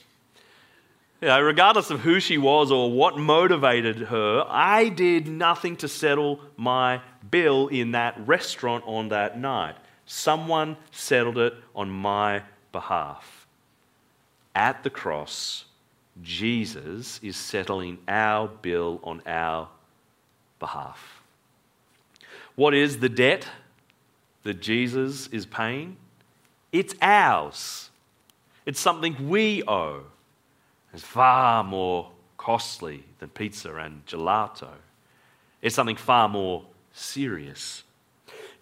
[1.21, 5.87] You know, regardless of who she was or what motivated her, I did nothing to
[5.87, 9.75] settle my bill in that restaurant on that night.
[10.07, 13.47] Someone settled it on my behalf.
[14.53, 15.65] At the cross,
[16.21, 19.69] Jesus is settling our bill on our
[20.59, 21.21] behalf.
[22.55, 23.47] What is the debt
[24.43, 25.97] that Jesus is paying?
[26.71, 27.89] It's ours.
[28.65, 30.03] It's something we owe.
[30.93, 34.69] It's far more costly than pizza and gelato.
[35.61, 37.83] It's something far more serious.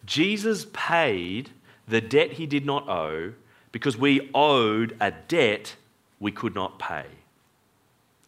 [0.06, 1.50] Jesus paid
[1.88, 3.34] the debt he did not owe
[3.72, 5.76] because we owed a debt
[6.20, 7.06] we could not pay.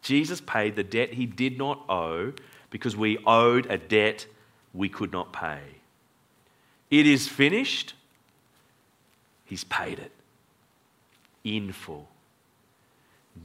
[0.02, 2.32] Jesus paid the debt he did not owe
[2.70, 4.26] because we owed a debt
[4.74, 5.60] we could not pay.
[6.90, 7.94] It is finished.
[9.44, 10.12] He's paid it
[11.44, 12.08] in full.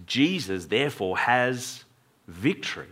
[0.06, 1.84] Jesus, therefore, has
[2.28, 2.88] victory.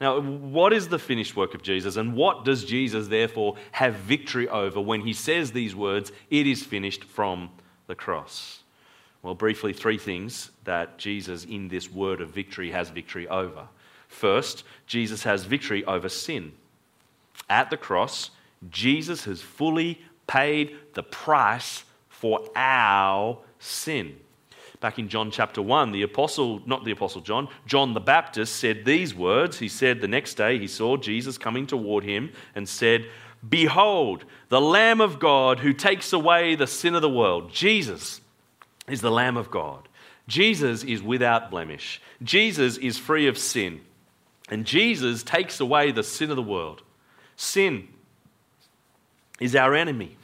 [0.00, 4.48] Now, what is the finished work of Jesus, and what does Jesus, therefore, have victory
[4.48, 7.50] over when he says these words, it is finished from
[7.90, 8.62] the cross?
[9.22, 13.68] Well, briefly, three things that Jesus, in this word of victory, has victory over.
[14.08, 16.52] First, Jesus has victory over sin.
[17.50, 18.30] At the cross,
[18.70, 24.16] Jesus has fully paid the price for our sin.
[24.80, 28.86] Back in John chapter 1, the apostle, not the apostle John, John the Baptist said
[28.86, 29.58] these words.
[29.58, 33.06] He said the next day he saw Jesus coming toward him and said,
[33.48, 37.52] Behold, the Lamb of God who takes away the sin of the world.
[37.52, 38.20] Jesus
[38.88, 39.88] is the Lamb of God.
[40.28, 42.00] Jesus is without blemish.
[42.22, 43.80] Jesus is free of sin.
[44.50, 46.82] And Jesus takes away the sin of the world.
[47.36, 47.88] Sin
[49.40, 50.16] is our enemy.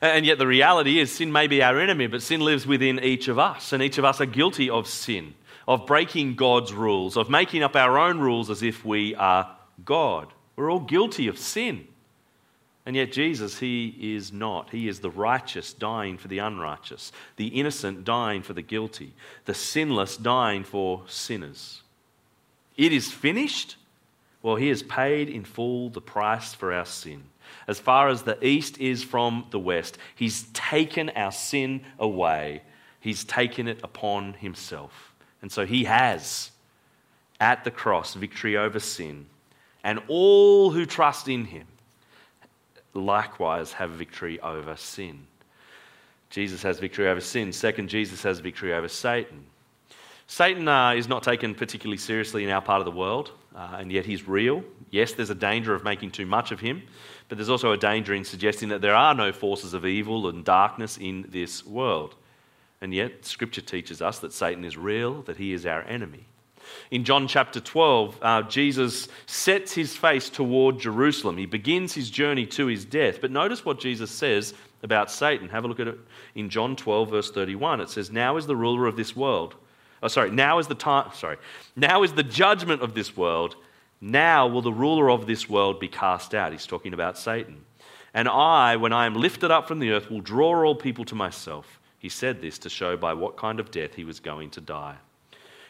[0.00, 3.28] And yet, the reality is, sin may be our enemy, but sin lives within each
[3.28, 3.74] of us.
[3.74, 5.34] And each of us are guilty of sin,
[5.68, 10.32] of breaking God's rules, of making up our own rules as if we are God.
[10.56, 11.86] We're all guilty of sin.
[12.86, 14.70] And yet, Jesus, He is not.
[14.70, 19.14] He is the righteous dying for the unrighteous, the innocent dying for the guilty,
[19.44, 21.82] the sinless dying for sinners.
[22.76, 23.76] It is finished.
[24.42, 27.24] Well, He has paid in full the price for our sin
[27.66, 29.98] as far as the east is from the west.
[30.14, 32.62] He's taken our sin away,
[33.00, 35.14] He's taken it upon Himself.
[35.40, 36.50] And so He has,
[37.40, 39.26] at the cross, victory over sin.
[39.82, 41.66] And all who trust in Him
[42.94, 45.26] likewise have victory over sin.
[46.30, 47.52] Jesus has victory over sin.
[47.52, 49.44] Second, Jesus has victory over Satan.
[50.26, 53.90] Satan uh, is not taken particularly seriously in our part of the world, uh, and
[53.90, 54.62] yet he's real.
[54.90, 56.82] Yes, there's a danger of making too much of him,
[57.28, 60.44] but there's also a danger in suggesting that there are no forces of evil and
[60.44, 62.14] darkness in this world.
[62.80, 66.26] And yet, Scripture teaches us that Satan is real, that he is our enemy.
[66.90, 71.36] In John chapter 12, uh, Jesus sets his face toward Jerusalem.
[71.36, 73.20] He begins his journey to his death.
[73.20, 75.48] But notice what Jesus says about Satan.
[75.48, 75.98] Have a look at it
[76.34, 77.80] in John 12, verse 31.
[77.80, 79.54] It says, Now is the ruler of this world
[80.02, 81.36] Oh, sorry, now is the time, sorry,
[81.76, 83.56] now is the judgment of this world.
[84.00, 86.52] Now will the ruler of this world be cast out.
[86.52, 87.66] He's talking about Satan.
[88.14, 91.14] And I, when I am lifted up from the earth, will draw all people to
[91.14, 91.78] myself.
[91.98, 94.96] He said this to show by what kind of death he was going to die.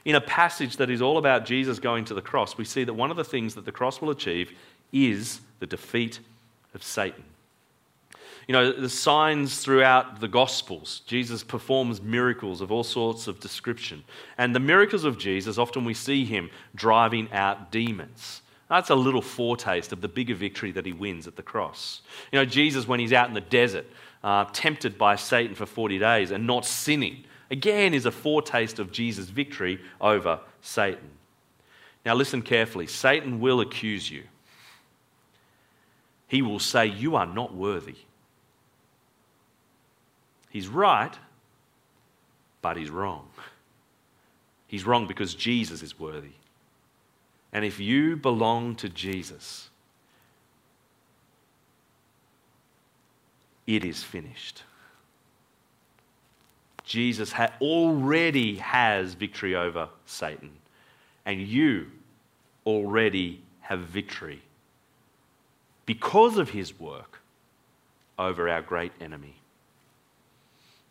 [0.05, 2.95] In a passage that is all about Jesus going to the cross, we see that
[2.95, 4.53] one of the things that the cross will achieve
[4.93, 6.21] is the defeat
[6.75, 7.25] of Satan.
[8.49, 14.03] You know, the signs throughout the Gospels, Jesus performs miracles of all sorts of description.
[14.39, 18.43] And the miracles of Jesus, often we see him driving out demons.
[18.69, 22.03] That's a little foretaste of the bigger victory that he wins at the cross.
[22.33, 23.87] You know, Jesus, when he's out in the desert,
[24.23, 28.93] uh, tempted by Satan for 40 days and not sinning, again is a foretaste of
[28.93, 31.11] Jesus' victory over Satan.
[32.05, 34.25] Now, listen carefully Satan will accuse you,
[36.29, 37.97] he will say, You are not worthy.
[40.49, 41.17] He's right,
[42.61, 43.29] but he's wrong.
[44.67, 46.33] He's wrong because Jesus is worthy.
[47.53, 49.71] And if you belong to Jesus,
[53.67, 54.63] it is finished.
[56.91, 60.51] Jesus ha- already has victory over Satan,
[61.25, 61.87] and you
[62.67, 64.43] already have victory
[65.87, 67.21] because of his work
[68.19, 69.37] over our great enemy.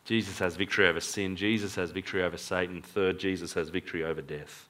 [0.05, 1.35] Jesus has victory over sin.
[1.35, 2.81] Jesus has victory over Satan.
[2.81, 4.69] Third, Jesus has victory over death.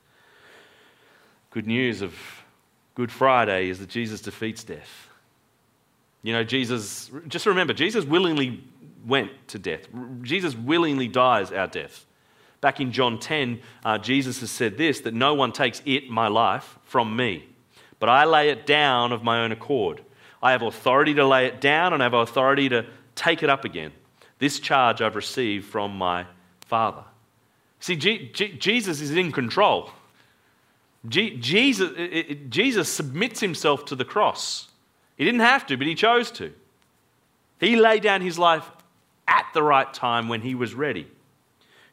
[1.51, 2.15] Good news of
[2.95, 5.09] Good Friday is that Jesus defeats death.
[6.23, 8.63] You know, Jesus, just remember, Jesus willingly
[9.05, 9.87] went to death.
[10.21, 12.05] Jesus willingly dies our death.
[12.61, 16.27] Back in John 10, uh, Jesus has said this that no one takes it, my
[16.27, 17.47] life, from me,
[17.99, 20.01] but I lay it down of my own accord.
[20.41, 22.85] I have authority to lay it down and I have authority to
[23.15, 23.91] take it up again.
[24.39, 26.25] This charge I've received from my
[26.61, 27.03] Father.
[27.79, 29.91] See, G- G- Jesus is in control.
[31.07, 34.69] G- Jesus, it, it, Jesus submits himself to the cross.
[35.17, 36.53] He didn't have to, but he chose to.
[37.59, 38.69] He laid down his life
[39.29, 41.07] at the right time when he was ready.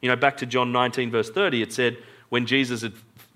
[0.01, 2.95] You know, back to John 19, verse 30, it said, when Jesus had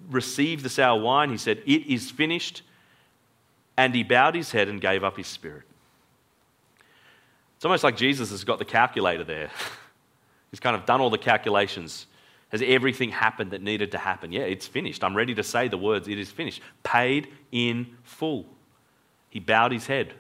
[0.09, 2.63] received the sour wine, he said, It is finished.
[3.77, 5.63] and he bowed his head and gave up his spirit.
[7.57, 9.51] It's almost like Jesus has got the calculator there.
[10.51, 12.07] He's kind of done all the calculations.
[12.49, 14.33] Has everything happened that needed to happen?
[14.33, 15.05] Yeah, it's finished.
[15.05, 16.61] I'm ready to say the words, it is finished.
[16.83, 18.47] Paid in full.
[19.29, 20.15] He bowed his head.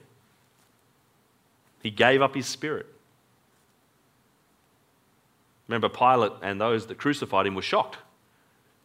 [1.82, 2.86] He gave up his spirit.
[5.70, 7.96] Remember, Pilate and those that crucified him were shocked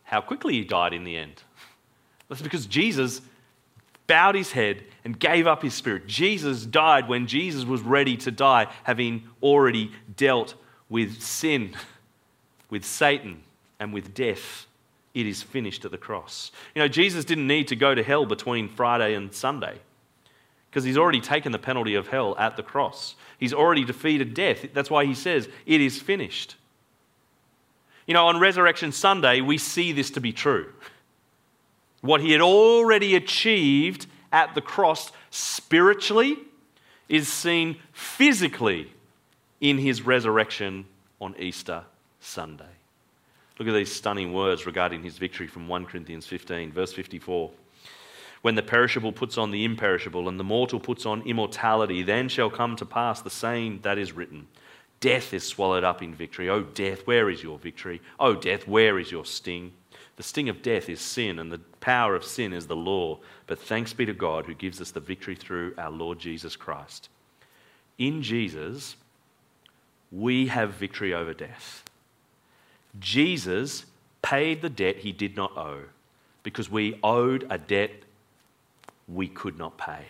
[0.04, 1.42] how quickly he died in the end.
[2.30, 3.22] That's because Jesus
[4.06, 6.06] bowed his head and gave up his spirit.
[6.06, 10.54] Jesus died when Jesus was ready to die, having already dealt
[10.90, 11.76] with sin,
[12.70, 13.42] with Satan,
[13.80, 14.68] and with death.
[15.16, 16.52] It is finished at the cross.
[16.76, 19.80] You know, Jesus didn't need to go to hell between Friday and Sunday
[20.70, 23.16] because he's already taken the penalty of hell at the cross.
[23.40, 24.68] He's already defeated death.
[24.72, 26.58] That's why he says, It is finished.
[28.06, 30.72] You know, on Resurrection Sunday, we see this to be true.
[32.02, 36.38] What he had already achieved at the cross spiritually
[37.10, 38.92] is seen physically
[39.60, 40.86] in his resurrection
[41.20, 41.84] on Easter
[42.20, 42.66] Sunday.
[43.58, 47.50] Look at these stunning words regarding his victory from 1 Corinthians 15, verse 54.
[48.42, 52.50] When the perishable puts on the imperishable and the mortal puts on immortality, then shall
[52.52, 54.48] come to pass the saying that is written
[55.06, 56.50] Death is swallowed up in victory.
[56.50, 58.02] Oh, death, where is your victory?
[58.20, 59.72] Oh, death, where is your sting?
[60.16, 63.20] The sting of death is sin, and the power of sin is the law.
[63.46, 67.10] But thanks be to God who gives us the victory through our Lord Jesus Christ.
[68.00, 68.96] In Jesus,
[70.12, 71.84] we have victory over death.
[73.00, 73.86] Jesus
[74.24, 75.84] paid the debt he did not owe
[76.42, 77.92] because we owed a debt
[79.08, 80.06] we could not pay.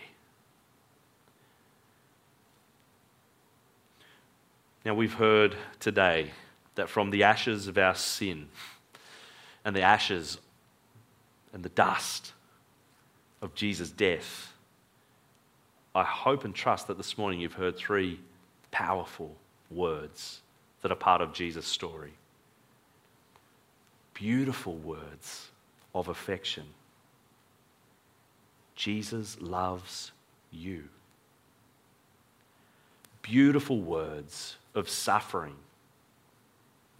[4.86, 6.30] Now, we've heard today
[6.76, 8.46] that from the ashes of our sin
[9.64, 10.38] and the ashes
[11.52, 12.32] and the dust
[13.42, 14.52] of Jesus' death,
[15.92, 18.20] I hope and trust that this morning you've heard three
[18.70, 19.34] powerful
[19.72, 20.42] words
[20.82, 22.12] that are part of Jesus' story.
[24.14, 25.48] Beautiful words
[25.96, 26.66] of affection.
[28.76, 30.12] Jesus loves
[30.52, 30.84] you.
[33.22, 35.56] Beautiful words of suffering.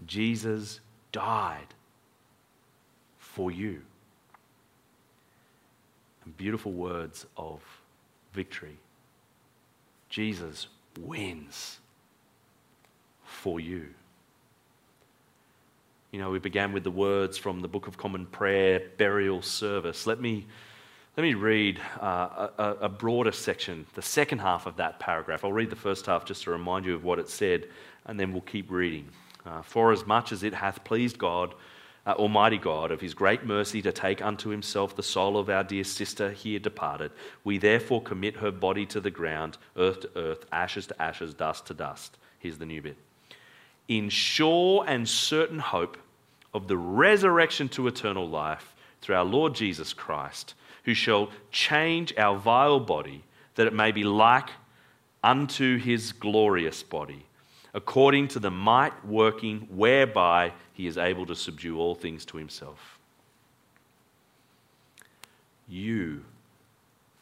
[0.07, 0.81] Jesus
[1.13, 1.69] died
[3.19, 3.83] for you.
[6.25, 7.61] And beautiful words of
[8.33, 8.77] victory.
[10.09, 10.67] Jesus
[11.01, 11.79] wins
[13.25, 13.87] for you.
[16.13, 20.07] You know, we began with the words from the Book of Common Prayer, burial service.
[20.07, 20.47] Let me
[21.17, 25.45] let me read uh, a, a, broader section, the second half of that paragraph.
[25.45, 27.69] I'll read the first half just to remind you of what it said,
[28.05, 29.09] and then we'll keep reading.
[29.47, 31.55] Uh, For as much as it hath pleased God,
[32.07, 35.65] uh, Almighty God, of his great mercy to take unto himself the soul of our
[35.65, 37.13] dear sister here departed,
[37.45, 41.67] we therefore commit her body to the ground, earth to earth, ashes to ashes, dust
[41.67, 42.19] to dust.
[42.41, 42.99] Here's the new bit.
[43.89, 45.97] In sure and certain hope
[46.53, 50.53] of the resurrection to eternal life through our Lord Jesus Christ
[50.87, 53.25] who shall change our vile body,
[53.57, 54.49] that it may be like
[55.23, 57.27] unto his glorious body,
[57.75, 62.99] according to the might working whereby he is able to subdue all things to himself.
[65.69, 66.25] You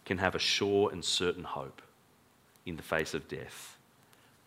[0.05, 1.81] can have a sure and certain hope
[2.67, 3.79] in the face of death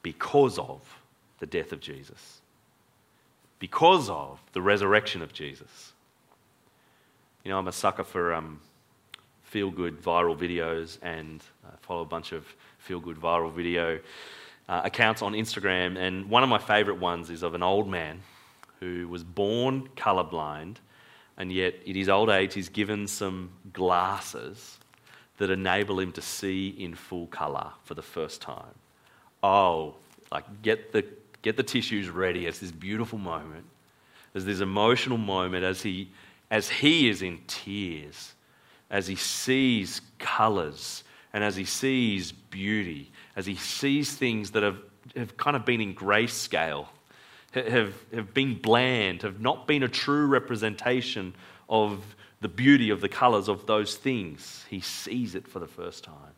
[0.03, 0.99] because of
[1.39, 2.41] the death of Jesus,
[3.57, 5.93] because of the resurrection of Jesus.
[7.43, 8.59] You know, I'm a sucker for um,
[9.47, 12.45] feel good viral videos and uh, follow a bunch of
[12.79, 13.99] feel good viral video
[14.67, 15.97] uh, accounts on Instagram.
[15.97, 18.21] And one of my favorite ones is of an old man
[18.81, 20.75] who was born colorblind,
[21.37, 24.77] and yet in his old age, he's given some glasses
[25.37, 28.75] that enable him to see in full color for the first time.
[29.41, 29.95] Oh,
[30.31, 31.05] like get the,
[31.41, 32.47] get the tissues ready.
[32.47, 33.65] It's this beautiful moment.
[34.33, 36.09] There's this emotional moment as he,
[36.51, 38.33] as he is in tears
[38.89, 44.79] as he sees colors and as he sees beauty, as he sees things that have,
[45.15, 46.87] have kind of been in grayscale,
[47.53, 51.33] have, have been bland, have not been a true representation
[51.69, 54.65] of the beauty of the colors of those things.
[54.69, 56.33] He sees it for the first time.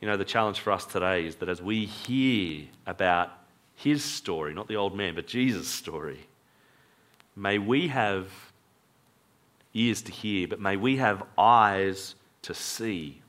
[0.00, 3.30] You know, the challenge for us today is that as we hear about
[3.76, 6.26] his story, not the old man, but Jesus' story,
[7.36, 8.28] may we have
[9.74, 13.22] ears to hear, but may we have eyes to see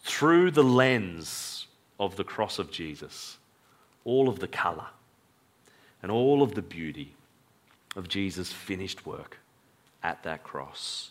[0.00, 1.66] through the lens
[1.98, 3.38] of the cross of Jesus
[4.04, 4.86] all of the colour
[6.02, 7.14] and all of the beauty
[7.96, 9.38] of Jesus' finished work
[10.02, 11.10] at that cross.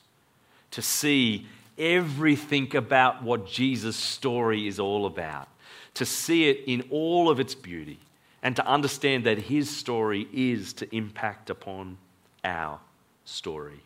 [0.71, 5.47] To see everything about what Jesus' story is all about,
[5.95, 7.99] to see it in all of its beauty,
[8.43, 11.97] and to understand that his story is to impact upon
[12.43, 12.79] our
[13.25, 13.81] story.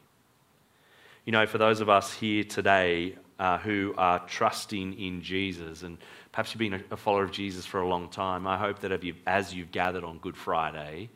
[1.28, 5.98] You know, for those of us here today uh, who are trusting in Jesus, and
[6.32, 8.94] perhaps you've been a follower of Jesus for a long time, I hope that
[9.26, 11.10] as you've gathered on Good Friday,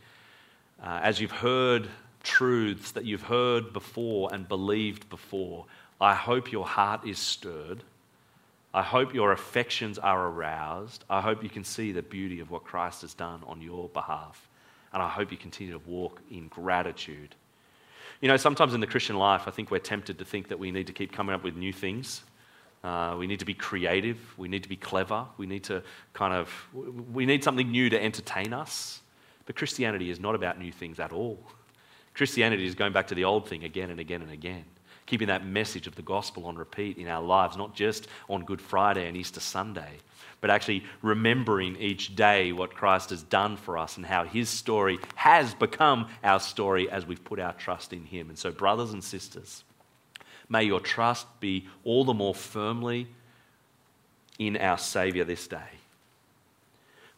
[0.84, 1.88] uh, as you've heard
[2.24, 5.66] truths that you've heard before and believed before,
[6.01, 7.82] I hope your heart is stirred.
[8.74, 11.05] I hope your affections are aroused.
[11.09, 14.49] I hope you can see the beauty of what Christ has done on your behalf.
[14.91, 17.34] And I hope you continue to walk in gratitude.
[18.22, 20.69] You know, sometimes in the Christian life, I think we're tempted to think that we
[20.72, 22.22] need to keep coming up with new things.
[22.84, 24.19] Uh, we need to be creative.
[24.38, 25.26] We need to be clever.
[25.38, 25.82] We need to
[26.13, 26.51] kind of,
[27.11, 29.01] we need something new to entertain us.
[29.47, 31.43] But Christianity is not about new things at all.
[32.13, 34.65] Christianity is going back to the old thing again and again and again,
[35.07, 38.61] keeping that message of the gospel on repeat in our lives, not just on Good
[38.61, 39.97] Friday and Easter Sunday,
[40.42, 45.00] but actually remembering each day what Christ has done for us and how his story
[45.16, 48.30] has become our story as we've put our trust in him.
[48.30, 49.64] And so, brothers and sisters,
[50.50, 53.08] may your trust be all the more firmly
[54.39, 55.60] in our Saviour this day.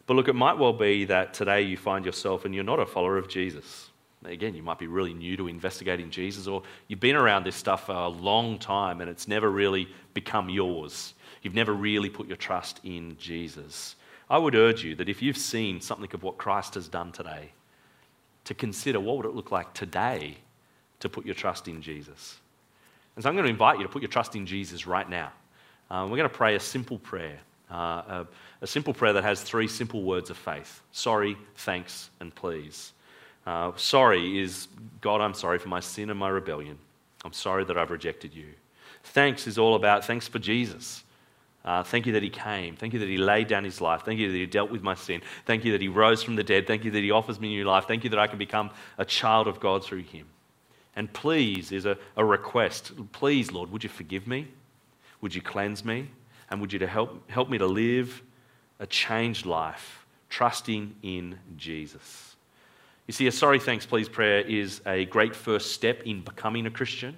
[0.06, 2.86] But look, it might well be that today you find yourself and you're not a
[2.86, 3.88] follower of Jesus.
[4.22, 7.86] Again, you might be really new to investigating Jesus, or you've been around this stuff
[7.86, 11.13] for a long time and it's never really become yours.
[11.44, 13.94] You've never really put your trust in Jesus.
[14.28, 17.52] I would urge you that if you've seen something of what Christ has done today,
[18.44, 20.38] to consider what would it look like today
[21.00, 22.38] to put your trust in Jesus.
[23.14, 25.32] And so I'm going to invite you to put your trust in Jesus right now.
[25.90, 27.38] Uh, we're going to pray a simple prayer,
[27.70, 28.26] uh, a,
[28.62, 32.92] a, simple prayer that has three simple words of faith sorry, thanks, and please.
[33.46, 34.68] Uh, sorry is,
[35.02, 36.78] God, I'm sorry for my sin and my rebellion.
[37.24, 38.46] I'm sorry that I've rejected you.
[39.04, 41.03] Thanks is all about thanks for Jesus.
[41.64, 42.76] Uh, thank you that he came.
[42.76, 44.02] Thank you that he laid down his life.
[44.04, 45.22] Thank you that he dealt with my sin.
[45.46, 46.66] Thank you that he rose from the dead.
[46.66, 47.86] Thank you that he offers me new life.
[47.88, 50.26] Thank you that I can become a child of God through him.
[50.94, 52.92] And please is a, a request.
[53.12, 54.48] Please, Lord, would you forgive me?
[55.22, 56.10] Would you cleanse me?
[56.50, 58.22] And would you to help, help me to live
[58.78, 62.36] a changed life, trusting in Jesus?
[63.06, 66.70] You see, a sorry, thanks, please prayer is a great first step in becoming a
[66.70, 67.16] Christian.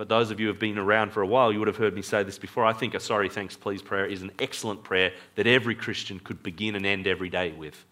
[0.00, 1.94] But those of you who have been around for a while, you would have heard
[1.94, 2.64] me say this before.
[2.64, 6.42] I think a sorry, thanks, please prayer is an excellent prayer that every Christian could
[6.42, 7.84] begin and end every day with.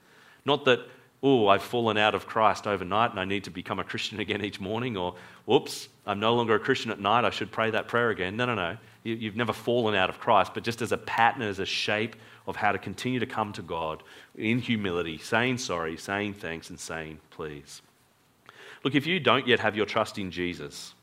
[0.47, 0.81] Not that,
[1.23, 4.43] oh, I've fallen out of Christ overnight and I need to become a Christian again
[4.43, 7.89] each morning, or, whoops, I'm no longer a Christian at night, I should pray that
[7.89, 8.39] prayer again.
[8.39, 8.79] No, no, no.
[9.05, 12.57] You've never fallen out of Christ, but just as a pattern, as a shape of
[12.57, 14.03] how to continue to come to God
[14.35, 17.83] in humility, saying sorry, saying thanks, and saying please.
[18.83, 20.95] Look, if you don't yet have your trust in Jesus,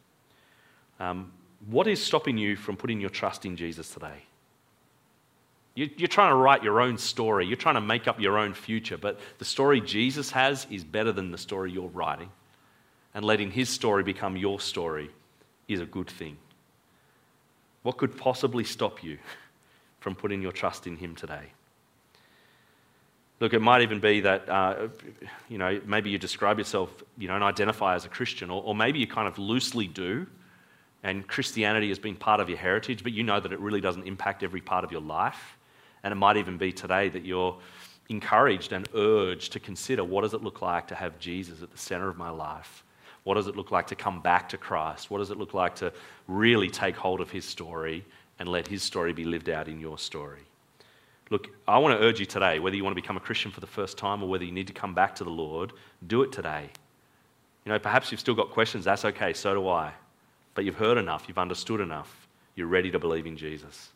[1.00, 1.32] um,
[1.68, 4.24] what is stopping you from putting your trust in Jesus today?
[5.76, 7.46] You're trying to write your own story.
[7.46, 8.98] You're trying to make up your own future.
[8.98, 12.30] But the story Jesus has is better than the story you're writing.
[13.14, 15.10] And letting his story become your story
[15.68, 16.38] is a good thing.
[17.84, 19.18] What could possibly stop you
[20.00, 21.52] from putting your trust in him today?
[23.42, 24.88] Look, it might even be that, uh,
[25.50, 29.00] you know, maybe you describe yourself, you don't identify as a Christian, or, or maybe
[29.00, 30.26] you kind of loosely do,
[31.06, 34.08] and Christianity has been part of your heritage, but you know that it really doesn't
[34.08, 35.56] impact every part of your life.
[36.04, 37.56] And it might even be today that you're
[38.10, 41.78] encouraged and urged to consider what does it look like to have Jesus at the
[41.78, 42.84] center of my life?
[43.24, 45.12] What does it look like to come back to Christ?
[45.12, 45.94] What does it look like to
[46.28, 48.04] really take hold of his story
[48.40, 50.42] and let his story be lived out in your story?
[51.30, 53.60] Look, I want to urge you today, whether you want to become a Christian for
[53.60, 55.72] the first time or whether you need to come back to the Lord,
[56.08, 56.72] do it today.
[57.64, 58.86] You know, perhaps you've still got questions.
[58.86, 59.94] That's okay, so do I.
[60.56, 62.28] But you've heard enough, you've understood enough.
[62.56, 63.92] You're ready to believe in Jesus.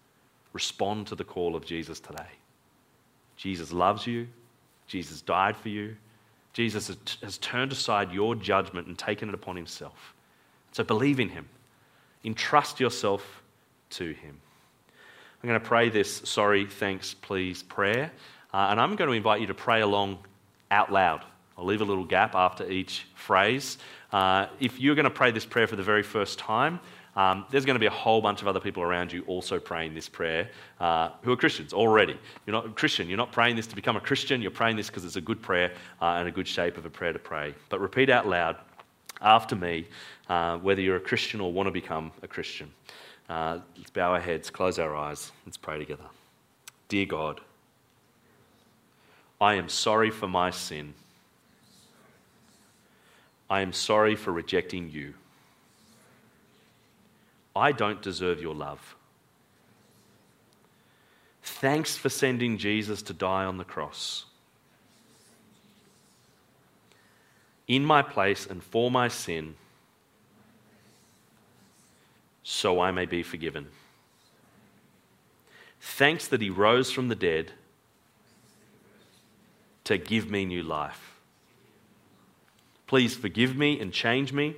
[0.53, 2.28] Respond to the call of Jesus today.
[3.38, 4.28] Jesus loves you.
[4.86, 5.95] Jesus died for you.
[6.53, 6.91] Jesus
[7.22, 10.14] has turned aside your judgment and taken it upon himself.
[10.72, 11.47] So believe in him.
[12.26, 13.41] Entrust yourself
[13.91, 14.38] to him.
[15.41, 18.12] I'm going to pray this sorry, thanks, please prayer.
[18.53, 20.20] Uh, and I'm going to invite you to pray along
[20.70, 21.24] out loud.
[21.57, 23.78] I'll leave a little gap after each phrase.
[24.12, 26.80] Uh, if you're going to pray this prayer for the very first time,
[27.16, 29.93] um, there's going to be a whole bunch of other people around you also praying
[29.93, 30.49] this prayer
[30.80, 32.18] uh, who are Christians already.
[32.45, 33.07] You're not a Christian.
[33.07, 34.41] You're not praying this to become a Christian.
[34.41, 36.89] You're praying this because it's a good prayer uh, and a good shape of a
[36.89, 37.53] prayer to pray.
[37.70, 38.57] But repeat out loud
[39.22, 39.88] after me,
[40.30, 42.72] uh, whether you're a Christian or want to become a Christian.
[43.28, 46.05] Uh, let's bow our heads, close our eyes, let's pray together.
[46.88, 47.41] Dear God,
[49.41, 50.93] I am sorry for my sin.
[53.50, 55.16] I am sorry for rejecting you.
[57.56, 58.95] I don't deserve your love.
[61.41, 64.26] Thanks for sending Jesus to die on the cross.
[67.68, 69.56] In my place and for my sin,
[72.43, 73.68] so I may be forgiven.
[75.82, 77.52] Thanks that he rose from the dead
[79.84, 81.09] to give me new life.
[82.89, 84.55] Please forgive me and change me.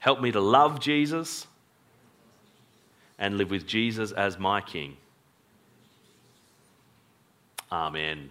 [0.00, 1.46] Help me to love Jesus
[3.20, 4.96] and live with Jesus as my King.
[7.70, 8.30] Amen.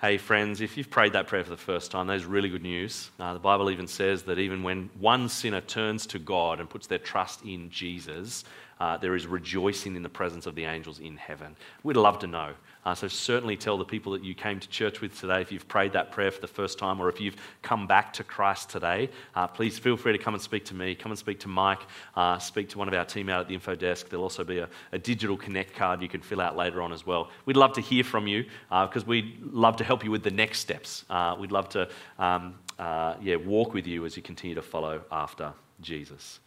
[0.00, 2.62] Hey, friends, if you've prayed that prayer for the first time, that is really good
[2.62, 3.10] news.
[3.18, 6.86] Uh, the Bible even says that even when one sinner turns to God and puts
[6.86, 8.44] their trust in Jesus,
[8.80, 11.56] uh, there is rejoicing in the presence of the angels in heaven.
[11.82, 12.54] We'd love to know.
[12.84, 15.66] Uh, so certainly tell the people that you came to church with today if you've
[15.68, 19.08] prayed that prayer for the first time or if you've come back to Christ today.
[19.34, 20.94] Uh, please feel free to come and speak to me.
[20.94, 21.80] Come and speak to Mike.
[22.14, 24.08] Uh, speak to one of our team out at the info desk.
[24.08, 27.06] There'll also be a, a, digital connect card you can fill out later on as
[27.06, 27.30] well.
[27.46, 30.30] We'd love to hear from you because uh, we'd love to help you with the
[30.30, 31.04] next steps.
[31.08, 35.52] Uh, we'd love to um, yeah, walk with you as you continue to follow after
[35.80, 36.40] Jesus.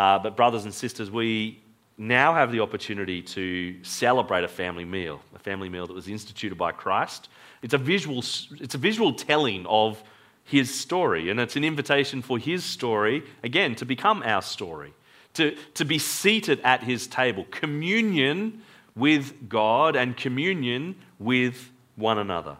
[0.00, 1.60] But, brothers and sisters, we
[1.98, 6.56] now have the opportunity to celebrate a family meal, a family meal that was instituted
[6.56, 7.28] by Christ.
[7.60, 8.20] It's a visual,
[8.60, 10.02] it's a visual telling of
[10.44, 14.94] his story, and it's an invitation for his story, again, to become our story,
[15.34, 18.62] to, to be seated at his table, communion
[18.96, 22.56] with God and communion with one another.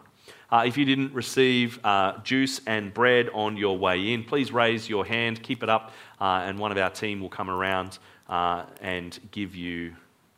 [0.51, 4.89] Uh, if you didn't receive uh, juice and bread on your way in, please raise
[4.89, 7.97] your hand, keep it up, uh, and one of our team will come around
[8.29, 9.93] uh, and give you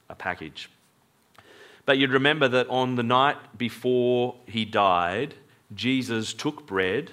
[0.09, 0.69] a package.
[1.85, 5.35] But you'd remember that on the night before he died,
[5.75, 7.11] Jesus took bread,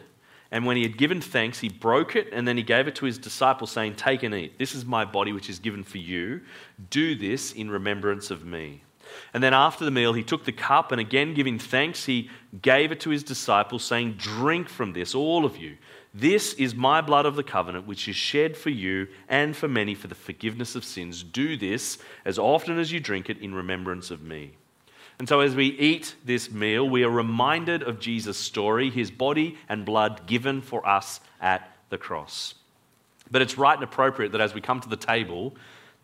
[0.53, 3.05] and when he had given thanks, he broke it, and then he gave it to
[3.05, 4.59] his disciples, saying, Take and eat.
[4.59, 6.41] This is my body, which is given for you.
[6.91, 8.83] Do this in remembrance of me.
[9.35, 12.31] And then after the meal, he took the cup, and again giving thanks, he
[12.63, 15.77] gave it to his disciples, saying, Drink from this, all of you.
[16.13, 19.95] This is my blood of the covenant, which is shed for you and for many
[19.95, 21.23] for the forgiveness of sins.
[21.23, 24.53] Do this as often as you drink it in remembrance of me.
[25.21, 29.57] And so, as we eat this meal, we are reminded of Jesus' story, his body
[29.69, 32.55] and blood given for us at the cross.
[33.31, 35.55] But it's right and appropriate that as we come to the table,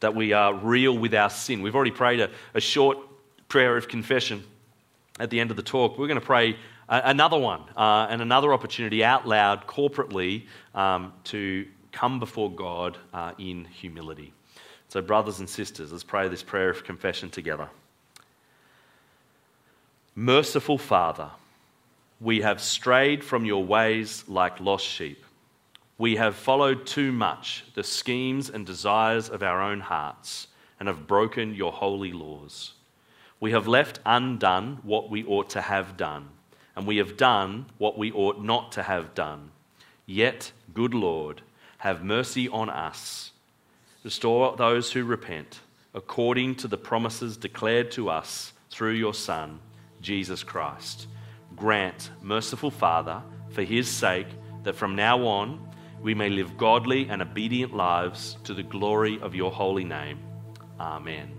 [0.01, 1.63] that we are real with our sin.
[1.63, 2.99] We've already prayed a, a short
[3.49, 4.45] prayer of confession
[5.19, 5.99] at the end of the talk.
[5.99, 6.57] We're going to pray
[6.89, 10.45] another one uh, and another opportunity out loud corporately
[10.75, 14.33] um, to come before God uh, in humility.
[14.89, 17.69] So, brothers and sisters, let's pray this prayer of confession together.
[20.15, 21.31] Merciful Father,
[22.21, 25.25] we have strayed from your ways like lost sheep.
[25.99, 30.47] We have followed too much the schemes and desires of our own hearts
[30.79, 32.75] and have broken your holy laws.
[33.41, 36.29] We have left undone what we ought to have done
[36.77, 39.51] and we have done what we ought not to have done.
[40.05, 41.41] Yet, good Lord,
[41.79, 43.33] have mercy on us.
[44.05, 45.61] Restore those who repent,
[45.95, 49.59] according to the promises declared to us through your Son,
[50.03, 51.09] Jesus Christ.
[51.57, 54.29] Grant, merciful Father, for his sake,
[54.63, 55.67] that from now on
[56.03, 60.19] we may live godly and obedient lives to the glory of your holy name.
[60.79, 61.36] Amen.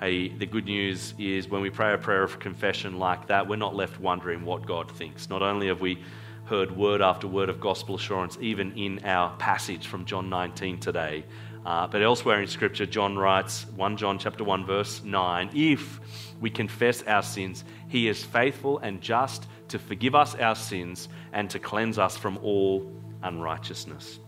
[0.00, 3.74] The good news is when we pray a prayer of confession like that, we're not
[3.74, 5.28] left wondering what God thinks.
[5.28, 6.02] Not only have we
[6.46, 11.24] heard word after word of gospel assurance, even in our passage from John 19 today,
[11.66, 16.00] uh, but elsewhere in Scripture, John writes, 1 John chapter 1, verse 9, if
[16.40, 21.50] we confess our sins, he is faithful and just to forgive us our sins and
[21.50, 22.90] to cleanse us from all
[23.22, 24.18] unrighteousness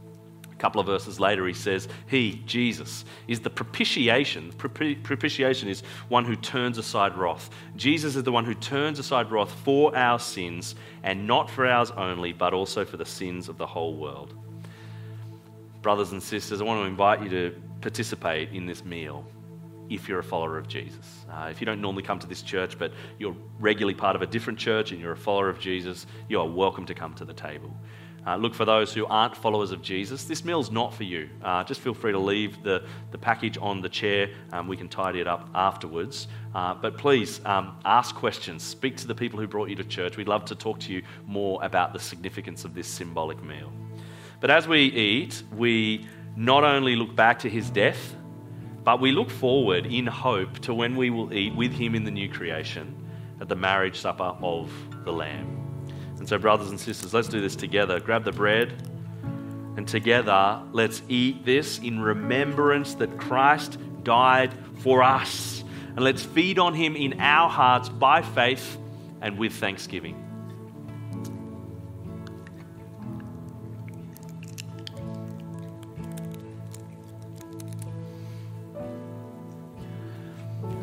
[0.63, 4.53] couple of verses later, he says, He, Jesus, is the propitiation.
[4.53, 7.51] Propitiation is one who turns aside wrath.
[7.75, 11.91] Jesus is the one who turns aside wrath for our sins, and not for ours
[11.91, 14.35] only, but also for the sins of the whole world.
[15.83, 19.27] Brothers and sisters, I want to invite you to participate in this meal
[19.91, 21.27] if you're a follower of Jesus.
[21.29, 24.27] Uh, if you don't normally come to this church, but you're regularly part of a
[24.27, 27.35] different church and you're a follower of Jesus, you are welcome to come to the
[27.35, 27.77] table.
[28.25, 30.25] Uh, look for those who aren't followers of Jesus.
[30.25, 31.29] This meal's not for you.
[31.43, 34.31] Uh, just feel free to leave the, the package on the chair.
[34.53, 36.29] Um, we can tidy it up afterwards.
[36.55, 38.63] Uh, but please um, ask questions.
[38.63, 40.17] Speak to the people who brought you to church.
[40.17, 43.73] We'd love to talk to you more about the significance of this symbolic meal.
[44.41, 46.07] But as we eat, we
[46.37, 48.15] not only look back to his death,
[48.85, 52.11] but we look forward in hope to when we will eat with him in the
[52.11, 52.95] new creation
[53.41, 54.71] at the marriage supper of
[55.05, 55.62] the Lamb.
[56.23, 57.99] And so, brothers and sisters, let's do this together.
[57.99, 58.81] Grab the bread
[59.77, 65.65] And together, let's eat this in remembrance that Christ died for us.
[65.97, 68.79] And let's feed on him in our hearts by faith
[69.21, 70.15] and with thanksgiving.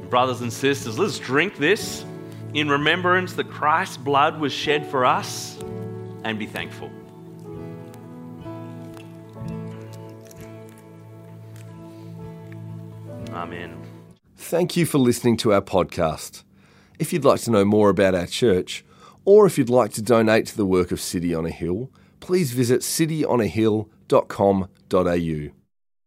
[0.10, 2.04] Brothers and sisters, let's drink this
[2.54, 5.58] in remembrance that Christ's blood was shed for us
[6.24, 6.90] and be thankful.
[13.32, 13.78] Amen.
[14.36, 16.44] Thank you for listening to our podcast.
[16.98, 18.84] If you'd like to know more about our church,
[19.24, 22.52] or if you'd like to donate to the work of City on a Hill, please
[22.52, 25.59] visit cityonahill.com.au.